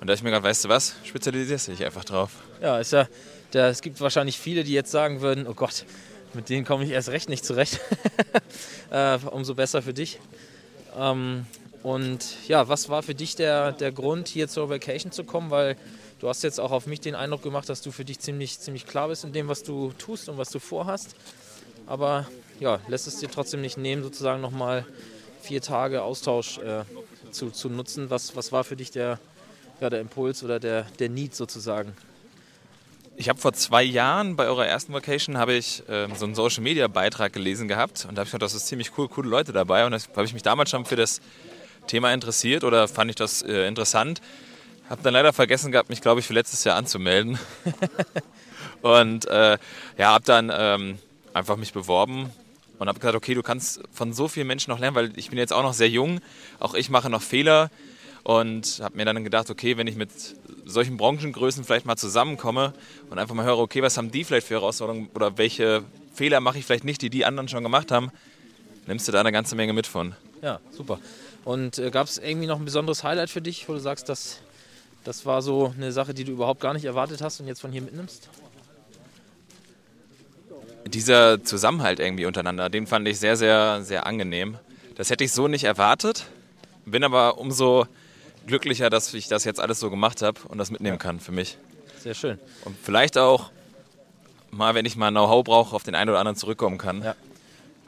Und 0.00 0.06
da 0.06 0.14
ich 0.14 0.22
mir 0.22 0.30
gedacht, 0.30 0.44
weißt 0.44 0.64
du 0.64 0.68
was, 0.70 0.96
spezialisierst 1.04 1.68
du 1.68 1.72
dich 1.72 1.84
einfach 1.84 2.04
drauf. 2.04 2.30
Ja, 2.62 2.78
ist 2.78 2.92
ja, 2.92 3.06
der, 3.52 3.68
es 3.68 3.82
gibt 3.82 4.00
wahrscheinlich 4.00 4.38
viele, 4.38 4.64
die 4.64 4.72
jetzt 4.72 4.90
sagen 4.90 5.20
würden, 5.20 5.46
oh 5.46 5.54
Gott, 5.54 5.84
mit 6.32 6.48
denen 6.48 6.64
komme 6.64 6.84
ich 6.84 6.90
erst 6.90 7.10
recht 7.10 7.28
nicht 7.28 7.44
zurecht. 7.44 7.80
äh, 8.90 9.18
umso 9.30 9.54
besser 9.54 9.82
für 9.82 9.92
dich. 9.92 10.18
Ähm, 10.98 11.46
und 11.82 12.36
ja, 12.46 12.68
was 12.68 12.88
war 12.88 13.02
für 13.02 13.14
dich 13.14 13.36
der, 13.36 13.72
der 13.72 13.92
Grund, 13.92 14.28
hier 14.28 14.48
zur 14.48 14.68
Vacation 14.68 15.12
zu 15.12 15.24
kommen? 15.24 15.50
Weil 15.50 15.76
du 16.20 16.28
hast 16.28 16.42
jetzt 16.42 16.60
auch 16.60 16.70
auf 16.70 16.86
mich 16.86 17.00
den 17.00 17.14
Eindruck 17.14 17.42
gemacht, 17.42 17.68
dass 17.68 17.82
du 17.82 17.90
für 17.90 18.04
dich 18.04 18.20
ziemlich, 18.20 18.60
ziemlich 18.60 18.86
klar 18.86 19.08
bist 19.08 19.24
in 19.24 19.32
dem, 19.32 19.48
was 19.48 19.62
du 19.62 19.92
tust 19.98 20.28
und 20.28 20.38
was 20.38 20.50
du 20.50 20.58
vorhast. 20.58 21.16
Aber 21.86 22.28
ja, 22.60 22.78
lässt 22.88 23.06
es 23.06 23.16
dir 23.18 23.30
trotzdem 23.30 23.62
nicht 23.62 23.78
nehmen, 23.78 24.02
sozusagen 24.02 24.40
nochmal 24.40 24.86
vier 25.40 25.62
Tage 25.62 26.02
Austausch 26.02 26.58
äh, 26.58 26.84
zu, 27.32 27.50
zu 27.50 27.68
nutzen. 27.68 28.10
Was, 28.10 28.36
was 28.36 28.52
war 28.52 28.64
für 28.64 28.76
dich 28.76 28.90
der, 28.90 29.18
ja, 29.80 29.90
der 29.90 30.00
Impuls 30.00 30.44
oder 30.44 30.60
der, 30.60 30.82
der 30.98 31.08
Need 31.08 31.34
sozusagen? 31.34 31.94
Ich 33.16 33.28
habe 33.28 33.38
vor 33.38 33.52
zwei 33.52 33.82
Jahren 33.82 34.36
bei 34.36 34.46
eurer 34.46 34.66
ersten 34.66 34.92
Vacation 34.92 35.36
habe 35.36 35.54
ich 35.54 35.82
ähm, 35.88 36.12
so 36.16 36.24
einen 36.24 36.34
Social 36.34 36.62
Media 36.62 36.86
Beitrag 36.88 37.32
gelesen 37.32 37.68
gehabt 37.68 38.06
und 38.08 38.14
da 38.14 38.20
habe 38.20 38.28
ich 38.28 38.32
gedacht, 38.32 38.46
das 38.46 38.54
ist 38.54 38.66
ziemlich 38.66 38.96
cool, 38.96 39.08
coole 39.08 39.28
Leute 39.28 39.52
dabei 39.52 39.84
und 39.84 39.92
das 39.92 40.08
habe 40.08 40.24
ich 40.24 40.32
mich 40.32 40.42
damals 40.42 40.70
schon 40.70 40.84
für 40.84 40.96
das 40.96 41.20
Thema 41.86 42.12
interessiert 42.14 42.64
oder 42.64 42.88
fand 42.88 43.10
ich 43.10 43.16
das 43.16 43.42
äh, 43.42 43.66
interessant. 43.66 44.22
Habe 44.90 45.02
dann 45.02 45.14
leider 45.14 45.32
vergessen 45.32 45.70
gehabt, 45.70 45.88
mich 45.88 46.00
glaube 46.00 46.18
ich 46.18 46.26
für 46.26 46.34
letztes 46.34 46.64
Jahr 46.64 46.76
anzumelden 46.76 47.38
und 48.82 49.24
äh, 49.26 49.56
ja, 49.96 50.12
habe 50.12 50.24
dann 50.24 50.50
ähm, 50.52 50.98
einfach 51.32 51.56
mich 51.56 51.72
beworben 51.72 52.28
und 52.80 52.88
habe 52.88 52.98
gesagt, 52.98 53.14
okay, 53.14 53.34
du 53.34 53.42
kannst 53.42 53.82
von 53.92 54.12
so 54.12 54.26
vielen 54.26 54.48
Menschen 54.48 54.72
noch 54.72 54.80
lernen, 54.80 54.96
weil 54.96 55.12
ich 55.16 55.30
bin 55.30 55.38
jetzt 55.38 55.52
auch 55.52 55.62
noch 55.62 55.74
sehr 55.74 55.88
jung, 55.88 56.20
auch 56.58 56.74
ich 56.74 56.90
mache 56.90 57.08
noch 57.08 57.22
Fehler 57.22 57.70
und 58.24 58.80
habe 58.82 58.96
mir 58.96 59.04
dann 59.04 59.22
gedacht, 59.22 59.48
okay, 59.48 59.76
wenn 59.76 59.86
ich 59.86 59.94
mit 59.94 60.10
solchen 60.64 60.96
Branchengrößen 60.96 61.62
vielleicht 61.62 61.86
mal 61.86 61.96
zusammenkomme 61.96 62.74
und 63.10 63.18
einfach 63.20 63.36
mal 63.36 63.44
höre, 63.44 63.58
okay, 63.58 63.82
was 63.82 63.96
haben 63.96 64.10
die 64.10 64.24
vielleicht 64.24 64.48
für 64.48 64.54
Herausforderungen 64.54 65.08
oder 65.14 65.38
welche 65.38 65.84
Fehler 66.14 66.40
mache 66.40 66.58
ich 66.58 66.66
vielleicht 66.66 66.84
nicht, 66.84 67.00
die 67.00 67.10
die 67.10 67.24
anderen 67.24 67.48
schon 67.48 67.62
gemacht 67.62 67.92
haben, 67.92 68.10
nimmst 68.88 69.06
du 69.06 69.12
da 69.12 69.20
eine 69.20 69.30
ganze 69.30 69.54
Menge 69.54 69.72
mit 69.72 69.86
von. 69.86 70.16
Ja, 70.42 70.58
super. 70.72 70.98
Und 71.44 71.78
äh, 71.78 71.90
gab 71.90 72.08
es 72.08 72.18
irgendwie 72.18 72.48
noch 72.48 72.58
ein 72.58 72.64
besonderes 72.64 73.04
Highlight 73.04 73.30
für 73.30 73.40
dich, 73.40 73.68
wo 73.68 73.72
du 73.72 73.78
sagst, 73.78 74.08
dass 74.08 74.40
das 75.04 75.26
war 75.26 75.42
so 75.42 75.72
eine 75.76 75.92
Sache, 75.92 76.14
die 76.14 76.24
du 76.24 76.32
überhaupt 76.32 76.60
gar 76.60 76.74
nicht 76.74 76.84
erwartet 76.84 77.22
hast 77.22 77.40
und 77.40 77.46
jetzt 77.46 77.60
von 77.60 77.72
hier 77.72 77.82
mitnimmst? 77.82 78.28
Dieser 80.86 81.44
Zusammenhalt 81.44 82.00
irgendwie 82.00 82.26
untereinander, 82.26 82.68
den 82.68 82.86
fand 82.86 83.06
ich 83.06 83.18
sehr, 83.18 83.36
sehr, 83.36 83.82
sehr 83.82 84.06
angenehm. 84.06 84.58
Das 84.96 85.10
hätte 85.10 85.24
ich 85.24 85.32
so 85.32 85.48
nicht 85.48 85.64
erwartet, 85.64 86.26
bin 86.84 87.04
aber 87.04 87.38
umso 87.38 87.86
glücklicher, 88.46 88.90
dass 88.90 89.12
ich 89.14 89.28
das 89.28 89.44
jetzt 89.44 89.60
alles 89.60 89.80
so 89.80 89.90
gemacht 89.90 90.22
habe 90.22 90.40
und 90.48 90.58
das 90.58 90.70
mitnehmen 90.70 90.98
kann 90.98 91.20
für 91.20 91.32
mich. 91.32 91.58
Sehr 91.98 92.14
schön. 92.14 92.38
Und 92.64 92.76
vielleicht 92.82 93.18
auch 93.18 93.50
mal, 94.50 94.74
wenn 94.74 94.86
ich 94.86 94.96
mal 94.96 95.10
Know-how 95.10 95.44
brauche, 95.44 95.76
auf 95.76 95.82
den 95.82 95.94
einen 95.94 96.10
oder 96.10 96.18
anderen 96.18 96.36
zurückkommen 96.36 96.78
kann. 96.78 97.02
Ja. 97.02 97.14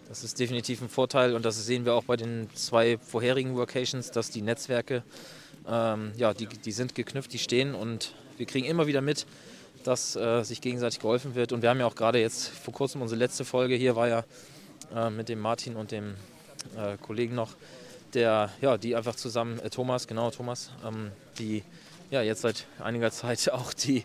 Das 0.09 0.25
ist 0.25 0.39
definitiv 0.39 0.83
ein 0.83 0.91
Vorteil 0.91 1.35
und 1.35 1.45
das 1.45 1.65
sehen 1.65 1.87
wir 1.87 1.95
auch 1.95 2.05
bei 2.05 2.17
den 2.17 2.51
zwei 2.55 2.99
vorherigen 2.99 3.57
Workations, 3.57 4.11
dass 4.11 4.29
die 4.29 4.43
Netzwerke, 4.43 5.03
ähm, 5.69 6.13
ja, 6.17 6.35
die, 6.35 6.47
die 6.47 6.73
sind 6.73 6.95
geknüpft, 6.95 7.33
die 7.33 7.39
stehen 7.39 7.75
und 7.75 8.15
wir 8.37 8.47
kriegen 8.47 8.67
immer 8.67 8.87
wieder 8.87 9.01
mit, 9.01 9.27
dass 9.85 10.17
äh, 10.17 10.43
sich 10.43 10.61
gegenseitig 10.61 11.01
geholfen 11.01 11.35
wird. 11.35 11.53
Und 11.53 11.63
wir 11.63 11.71
haben 11.71 11.81
ja 11.81 11.87
auch 11.87 11.95
gerade 11.95 12.21
jetzt 12.21 12.49
vor 12.49 12.75
kurzem 12.75 13.03
unsere 13.03 13.19
letzte 13.19 13.45
Folge 13.45 13.75
hier 13.75 13.97
war 13.97 14.09
ja 14.09 14.25
äh, 14.95 15.11
mit 15.11 15.29
dem 15.29 15.41
Martin 15.41 15.77
und 15.77 15.91
dem 15.91 16.15
äh, 16.77 16.97
Kollegen 16.99 17.35
noch, 17.35 17.51
der, 18.15 18.51
ja, 18.61 18.77
die 18.79 18.95
einfach 18.95 19.17
zusammen, 19.17 19.59
äh, 19.61 19.71
Thomas, 19.71 20.07
genau, 20.07 20.31
Thomas, 20.31 20.71
ähm, 20.87 21.11
die 21.39 21.63
ja 22.11 22.23
jetzt 22.23 22.43
seit 22.43 22.67
einiger 22.79 23.11
Zeit 23.11 23.51
auch 23.53 23.73
die 23.73 24.05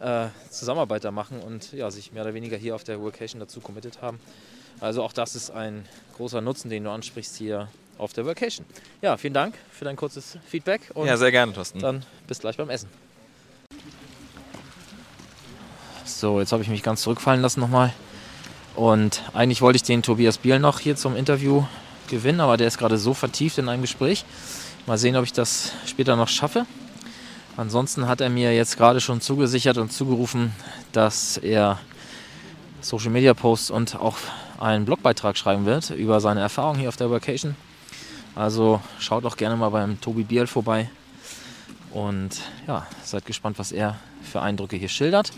äh, 0.00 0.28
Zusammenarbeit 0.50 1.04
da 1.04 1.10
machen 1.10 1.40
und 1.40 1.72
ja, 1.72 1.90
sich 1.90 2.12
mehr 2.12 2.22
oder 2.22 2.34
weniger 2.34 2.56
hier 2.56 2.74
auf 2.74 2.84
der 2.84 3.00
Workation 3.00 3.40
dazu 3.40 3.60
committed 3.60 4.02
haben. 4.02 4.20
Also 4.78 5.02
auch 5.02 5.12
das 5.12 5.34
ist 5.34 5.50
ein 5.50 5.88
großer 6.16 6.42
Nutzen, 6.42 6.68
den 6.68 6.84
du 6.84 6.90
ansprichst 6.90 7.36
hier 7.36 7.68
auf 7.98 8.12
der 8.12 8.26
Workation. 8.26 8.66
Ja, 9.02 9.16
vielen 9.16 9.34
Dank 9.34 9.54
für 9.70 9.84
dein 9.84 9.96
kurzes 9.96 10.38
Feedback. 10.48 10.80
ja, 10.96 11.16
sehr 11.16 11.30
gerne, 11.30 11.52
Thorsten. 11.52 11.80
Dann 11.80 12.04
bis 12.26 12.38
gleich 12.40 12.56
beim 12.56 12.70
Essen. 12.70 12.88
So, 16.04 16.40
jetzt 16.40 16.52
habe 16.52 16.62
ich 16.62 16.68
mich 16.68 16.82
ganz 16.82 17.02
zurückfallen 17.02 17.42
lassen 17.42 17.60
nochmal. 17.60 17.92
Und 18.74 19.22
eigentlich 19.32 19.62
wollte 19.62 19.76
ich 19.76 19.82
den 19.82 20.02
Tobias 20.02 20.38
Biel 20.38 20.58
noch 20.58 20.80
hier 20.80 20.96
zum 20.96 21.16
Interview 21.16 21.64
gewinnen, 22.08 22.40
aber 22.40 22.56
der 22.56 22.68
ist 22.68 22.78
gerade 22.78 22.98
so 22.98 23.14
vertieft 23.14 23.58
in 23.58 23.68
einem 23.68 23.82
Gespräch. 23.82 24.24
Mal 24.86 24.98
sehen, 24.98 25.16
ob 25.16 25.24
ich 25.24 25.32
das 25.32 25.72
später 25.86 26.14
noch 26.16 26.28
schaffe. 26.28 26.66
Ansonsten 27.56 28.06
hat 28.06 28.20
er 28.20 28.28
mir 28.28 28.54
jetzt 28.54 28.76
gerade 28.76 29.00
schon 29.00 29.20
zugesichert 29.20 29.78
und 29.78 29.92
zugerufen, 29.92 30.52
dass 30.92 31.38
er 31.38 31.78
Social 32.82 33.10
Media 33.10 33.34
Posts 33.34 33.70
und 33.70 33.96
auch 33.96 34.16
einen 34.60 34.84
Blogbeitrag 34.84 35.36
schreiben 35.36 35.64
wird 35.64 35.90
über 35.90 36.20
seine 36.20 36.40
Erfahrungen 36.40 36.78
hier 36.80 36.88
auf 36.88 36.96
der 36.96 37.10
Vacation. 37.10 37.56
Also 38.36 38.80
schaut 38.98 39.24
auch 39.24 39.38
gerne 39.38 39.56
mal 39.56 39.70
beim 39.70 40.00
Tobi 40.00 40.22
Biel 40.22 40.46
vorbei 40.46 40.88
und 41.92 42.38
ja, 42.66 42.86
seid 43.02 43.24
gespannt, 43.24 43.58
was 43.58 43.72
er 43.72 43.96
für 44.22 44.42
Eindrücke 44.42 44.76
hier 44.76 44.90
schildert. 44.90 45.32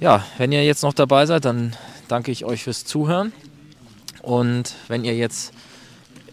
Ja, 0.00 0.24
wenn 0.36 0.50
ihr 0.50 0.64
jetzt 0.64 0.82
noch 0.82 0.92
dabei 0.92 1.26
seid, 1.26 1.44
dann 1.44 1.76
danke 2.08 2.32
ich 2.32 2.44
euch 2.44 2.64
fürs 2.64 2.84
Zuhören. 2.84 3.32
Und 4.20 4.74
wenn 4.88 5.04
ihr 5.04 5.14
jetzt 5.14 5.52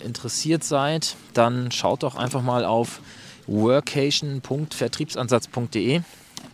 interessiert 0.04 0.64
seid, 0.64 1.16
dann 1.34 1.72
schaut 1.72 2.02
doch 2.02 2.16
einfach 2.16 2.42
mal 2.42 2.66
auf 2.66 3.00
workation.vertriebsansatz.de. 3.46 6.02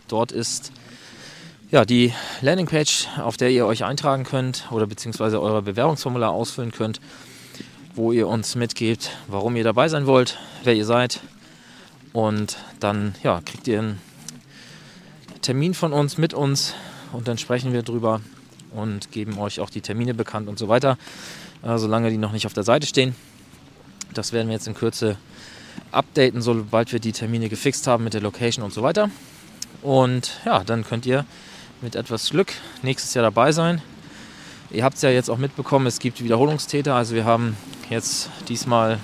Dort 0.08 0.30
ist 0.30 0.72
ja, 1.70 1.86
die 1.86 2.12
Landingpage, 2.42 3.08
auf 3.18 3.38
der 3.38 3.50
ihr 3.50 3.64
euch 3.64 3.84
eintragen 3.84 4.24
könnt 4.24 4.66
oder 4.70 4.86
beziehungsweise 4.86 5.40
euer 5.40 5.62
Bewerbungsformular 5.62 6.32
ausfüllen 6.32 6.72
könnt, 6.72 7.00
wo 7.94 8.12
ihr 8.12 8.28
uns 8.28 8.54
mitgebt, 8.54 9.10
warum 9.28 9.56
ihr 9.56 9.64
dabei 9.64 9.88
sein 9.88 10.06
wollt, 10.06 10.38
wer 10.64 10.74
ihr 10.74 10.84
seid. 10.84 11.20
Und 12.12 12.56
dann 12.80 13.14
ja, 13.22 13.40
kriegt 13.44 13.68
ihr 13.68 13.78
einen 13.78 14.00
Termin 15.42 15.74
von 15.74 15.92
uns 15.92 16.18
mit 16.18 16.34
uns 16.34 16.74
und 17.12 17.28
dann 17.28 17.38
sprechen 17.38 17.72
wir 17.72 17.82
drüber 17.82 18.20
und 18.72 19.10
geben 19.10 19.38
euch 19.38 19.60
auch 19.60 19.70
die 19.70 19.80
Termine 19.80 20.14
bekannt 20.14 20.48
und 20.48 20.58
so 20.58 20.68
weiter, 20.68 20.98
äh, 21.62 21.78
solange 21.78 22.10
die 22.10 22.18
noch 22.18 22.32
nicht 22.32 22.46
auf 22.46 22.52
der 22.52 22.62
Seite 22.62 22.86
stehen. 22.86 23.14
Das 24.14 24.32
werden 24.32 24.48
wir 24.48 24.54
jetzt 24.54 24.66
in 24.66 24.74
Kürze 24.74 25.16
updaten, 25.92 26.42
sobald 26.42 26.92
wir 26.92 27.00
die 27.00 27.12
Termine 27.12 27.48
gefixt 27.48 27.86
haben 27.86 28.04
mit 28.04 28.14
der 28.14 28.20
Location 28.20 28.64
und 28.64 28.72
so 28.72 28.82
weiter. 28.82 29.10
Und 29.82 30.40
ja, 30.44 30.62
dann 30.64 30.84
könnt 30.84 31.06
ihr 31.06 31.24
mit 31.80 31.96
etwas 31.96 32.30
Glück 32.30 32.52
nächstes 32.82 33.14
Jahr 33.14 33.22
dabei 33.22 33.52
sein. 33.52 33.82
Ihr 34.72 34.84
habt 34.84 34.94
es 34.96 35.02
ja 35.02 35.10
jetzt 35.10 35.28
auch 35.28 35.38
mitbekommen, 35.38 35.86
es 35.86 35.98
gibt 35.98 36.22
Wiederholungstäter. 36.22 36.94
Also 36.94 37.16
wir 37.16 37.24
haben 37.24 37.56
jetzt 37.88 38.30
diesmal 38.48 39.00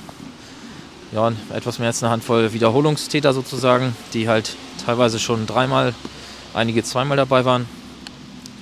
ja, 1.13 1.33
etwas 1.53 1.81
mehr 1.81 1.89
als 1.89 2.05
eine 2.05 2.13
Handvoll 2.13 2.53
Wiederholungstäter 2.53 3.33
sozusagen, 3.33 3.97
die 4.13 4.29
halt 4.29 4.55
teilweise 4.85 5.19
schon 5.19 5.45
dreimal, 5.47 5.93
einige 6.55 6.85
zweimal 6.85 7.17
dabei 7.17 7.45
waren. 7.45 7.67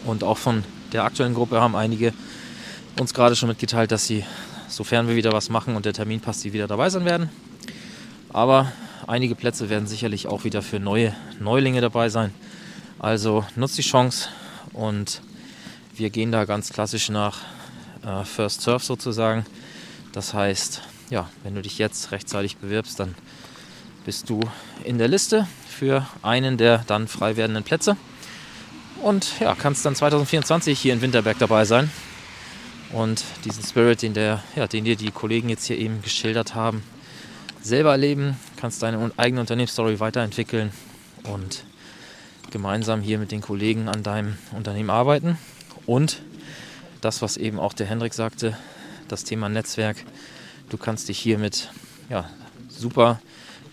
Und 0.07 0.25
auch 0.25 0.39
von 0.39 0.65
der 0.95 1.05
aktuellen 1.05 1.35
Gruppe 1.35 1.61
haben 1.61 1.77
einige 1.77 2.15
uns 2.99 3.13
gerade 3.13 3.37
schon 3.37 3.51
mitgeteilt, 3.51 3.93
dass 3.93 4.07
sie, 4.07 4.25
sofern 4.69 5.07
wir 5.07 5.15
wieder 5.15 5.33
was 5.33 5.51
machen 5.51 5.77
und 5.77 5.85
der 5.85 5.93
Termin 5.93 6.21
passt, 6.21 6.43
die 6.45 6.55
wieder 6.55 6.69
dabei 6.69 6.89
sein 6.89 7.05
werden. 7.05 7.29
Aber 8.33 8.73
einige 9.07 9.35
Plätze 9.35 9.69
werden 9.69 9.87
sicherlich 9.87 10.27
auch 10.27 10.45
wieder 10.45 10.63
für 10.63 10.81
neue 10.81 11.15
Neulinge 11.39 11.83
dabei 11.83 12.09
sein. 12.09 12.33
Also 12.99 13.45
nutzt 13.57 13.77
die 13.77 13.83
Chance 13.83 14.31
und 14.73 15.21
wir 15.97 16.11
gehen 16.11 16.33
da 16.33 16.45
ganz 16.45 16.73
klassisch 16.73 17.09
nach 17.09 17.39
äh, 18.05 18.25
First 18.25 18.63
Surf 18.63 18.83
sozusagen. 18.83 19.47
Das 20.13 20.35
heißt, 20.35 20.83
ja, 21.11 21.29
wenn 21.43 21.55
du 21.55 21.63
dich 21.63 21.79
jetzt 21.79 22.11
rechtzeitig 22.11 22.57
bewirbst, 22.57 22.99
dann 22.99 23.15
bist 24.05 24.29
du 24.29 24.41
in 24.85 24.99
der 24.99 25.09
Liste 25.09 25.47
für 25.69 26.07
einen 26.23 26.57
der 26.57 26.79
dann 26.87 27.09
frei 27.09 27.37
werdenden 27.37 27.65
Plätze. 27.65 27.97
Und 29.03 29.39
ja, 29.41 29.55
kannst 29.55 29.85
dann 29.85 29.95
2024 29.95 30.79
hier 30.79 30.95
in 30.95 31.01
Winterberg 31.01 31.39
dabei 31.39 31.65
sein. 31.65 31.91
Und 32.93 33.25
diesen 33.45 33.65
Spirit, 33.65 34.03
den, 34.03 34.15
der, 34.15 34.43
ja, 34.55 34.67
den 34.67 34.85
dir 34.85 34.97
die 34.97 35.11
Kollegen 35.11 35.49
jetzt 35.49 35.67
hier 35.67 35.79
eben 35.79 36.01
geschildert 36.03 36.55
haben, 36.55 36.83
selber 37.61 37.93
erleben, 37.93 38.37
kannst 38.57 38.83
deine 38.83 39.11
eigene 39.17 39.41
Unternehmensstory 39.41 39.99
weiterentwickeln 40.01 40.71
und 41.25 41.65
gemeinsam 42.51 43.01
hier 43.01 43.19
mit 43.19 43.33
den 43.33 43.41
Kollegen 43.41 43.89
an 43.89 44.03
deinem 44.03 44.39
Unternehmen 44.53 44.91
arbeiten. 44.91 45.39
Und 45.87 46.21
das, 47.01 47.23
was 47.23 47.37
eben 47.37 47.59
auch 47.59 47.73
der 47.73 47.87
Hendrik 47.87 48.15
sagte, 48.15 48.57
das 49.09 49.25
Thema 49.25 49.49
Netzwerk. 49.49 49.97
Du 50.71 50.77
kannst 50.79 51.09
dich 51.09 51.19
hier 51.19 51.39
mit 51.39 51.71
ja, 52.09 52.29
super, 52.69 53.21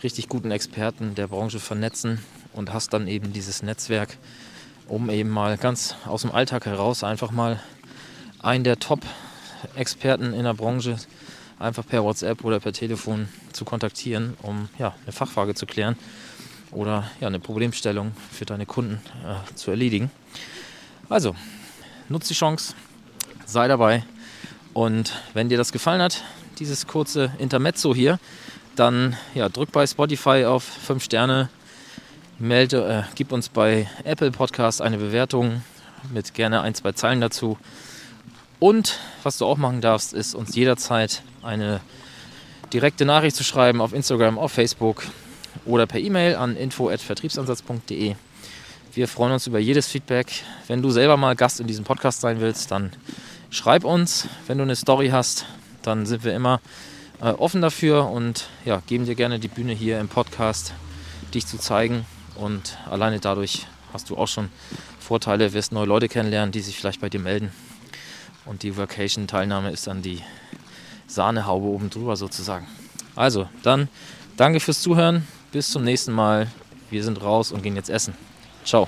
richtig 0.03 0.27
guten 0.27 0.51
Experten 0.51 1.15
der 1.15 1.27
Branche 1.27 1.59
vernetzen 1.59 2.19
und 2.53 2.73
hast 2.73 2.93
dann 2.93 3.07
eben 3.07 3.31
dieses 3.33 3.63
Netzwerk, 3.63 4.17
um 4.87 5.09
eben 5.09 5.29
mal 5.29 5.57
ganz 5.57 5.95
aus 6.05 6.21
dem 6.21 6.31
Alltag 6.31 6.65
heraus 6.65 7.03
einfach 7.03 7.31
mal 7.31 7.61
einen 8.39 8.63
der 8.63 8.79
Top-Experten 8.79 10.33
in 10.33 10.43
der 10.43 10.53
Branche 10.53 10.97
einfach 11.59 11.85
per 11.85 12.03
WhatsApp 12.03 12.43
oder 12.43 12.59
per 12.59 12.73
Telefon 12.73 13.29
zu 13.53 13.65
kontaktieren, 13.65 14.35
um 14.41 14.67
ja, 14.79 14.95
eine 15.03 15.11
Fachfrage 15.11 15.53
zu 15.53 15.65
klären 15.65 15.95
oder 16.71 17.09
ja, 17.19 17.27
eine 17.27 17.39
Problemstellung 17.39 18.11
für 18.31 18.45
deine 18.45 18.65
Kunden 18.65 18.99
äh, 19.25 19.55
zu 19.55 19.71
erledigen. 19.71 20.11
Also, 21.07 21.35
nutz 22.11 22.27
die 22.27 22.33
Chance, 22.33 22.73
sei 23.45 23.67
dabei 23.67 24.03
und 24.73 25.13
wenn 25.33 25.49
dir 25.49 25.57
das 25.57 25.71
gefallen 25.71 26.01
hat, 26.01 26.23
dieses 26.59 26.87
kurze 26.87 27.31
Intermezzo 27.39 27.95
hier, 27.95 28.19
dann 28.75 29.15
ja, 29.33 29.49
drück 29.49 29.71
bei 29.71 29.87
Spotify 29.87 30.45
auf 30.45 30.63
5 30.63 31.03
Sterne, 31.03 31.49
melde, 32.37 33.05
äh, 33.07 33.11
gib 33.15 33.31
uns 33.31 33.49
bei 33.49 33.87
Apple 34.03 34.31
Podcast 34.31 34.81
eine 34.81 34.97
Bewertung 34.97 35.63
mit 36.13 36.33
gerne 36.33 36.61
ein, 36.61 36.73
zwei 36.75 36.91
Zeilen 36.91 37.21
dazu. 37.21 37.57
Und 38.59 38.99
was 39.23 39.37
du 39.37 39.45
auch 39.45 39.57
machen 39.57 39.81
darfst, 39.81 40.13
ist 40.13 40.35
uns 40.35 40.55
jederzeit 40.55 41.23
eine 41.43 41.81
direkte 42.73 43.05
Nachricht 43.05 43.35
zu 43.35 43.43
schreiben 43.43 43.81
auf 43.81 43.93
Instagram, 43.93 44.37
auf 44.37 44.51
Facebook 44.51 45.03
oder 45.65 45.85
per 45.85 45.99
E-Mail 45.99 46.35
an 46.35 46.55
info@vertriebsansatz.de. 46.55 48.15
Wir 48.93 49.07
freuen 49.07 49.31
uns 49.31 49.47
über 49.47 49.57
jedes 49.57 49.87
Feedback. 49.87 50.43
Wenn 50.67 50.81
du 50.81 50.91
selber 50.91 51.15
mal 51.15 51.33
Gast 51.37 51.61
in 51.61 51.67
diesem 51.67 51.85
Podcast 51.85 52.19
sein 52.19 52.41
willst, 52.41 52.71
dann 52.71 52.91
schreib 53.49 53.85
uns. 53.85 54.27
Wenn 54.47 54.57
du 54.57 54.65
eine 54.65 54.75
Story 54.75 55.09
hast, 55.09 55.45
dann 55.81 56.05
sind 56.05 56.25
wir 56.25 56.35
immer 56.35 56.59
äh, 57.21 57.29
offen 57.29 57.61
dafür 57.61 58.09
und 58.09 58.49
ja, 58.65 58.81
geben 58.87 59.05
dir 59.05 59.15
gerne 59.15 59.39
die 59.39 59.47
Bühne 59.47 59.71
hier 59.71 60.01
im 60.01 60.09
Podcast, 60.09 60.73
dich 61.33 61.47
zu 61.47 61.57
zeigen. 61.57 62.05
Und 62.35 62.77
alleine 62.89 63.21
dadurch 63.21 63.65
hast 63.93 64.09
du 64.09 64.17
auch 64.17 64.27
schon 64.27 64.49
Vorteile, 64.99 65.53
wirst 65.53 65.71
neue 65.71 65.85
Leute 65.85 66.09
kennenlernen, 66.09 66.51
die 66.51 66.59
sich 66.59 66.75
vielleicht 66.75 66.99
bei 66.99 67.07
dir 67.07 67.21
melden. 67.21 67.53
Und 68.45 68.63
die 68.63 68.75
Vacation-Teilnahme 68.75 69.71
ist 69.71 69.87
dann 69.87 70.01
die 70.01 70.21
Sahnehaube 71.07 71.67
oben 71.67 71.89
drüber 71.89 72.17
sozusagen. 72.17 72.67
Also, 73.15 73.47
dann 73.63 73.87
danke 74.35 74.59
fürs 74.59 74.81
Zuhören. 74.81 75.25
Bis 75.53 75.71
zum 75.71 75.85
nächsten 75.85 76.11
Mal. 76.11 76.47
Wir 76.89 77.05
sind 77.05 77.21
raus 77.21 77.53
und 77.53 77.63
gehen 77.63 77.77
jetzt 77.77 77.89
essen. 77.89 78.15
Ciao. 78.63 78.87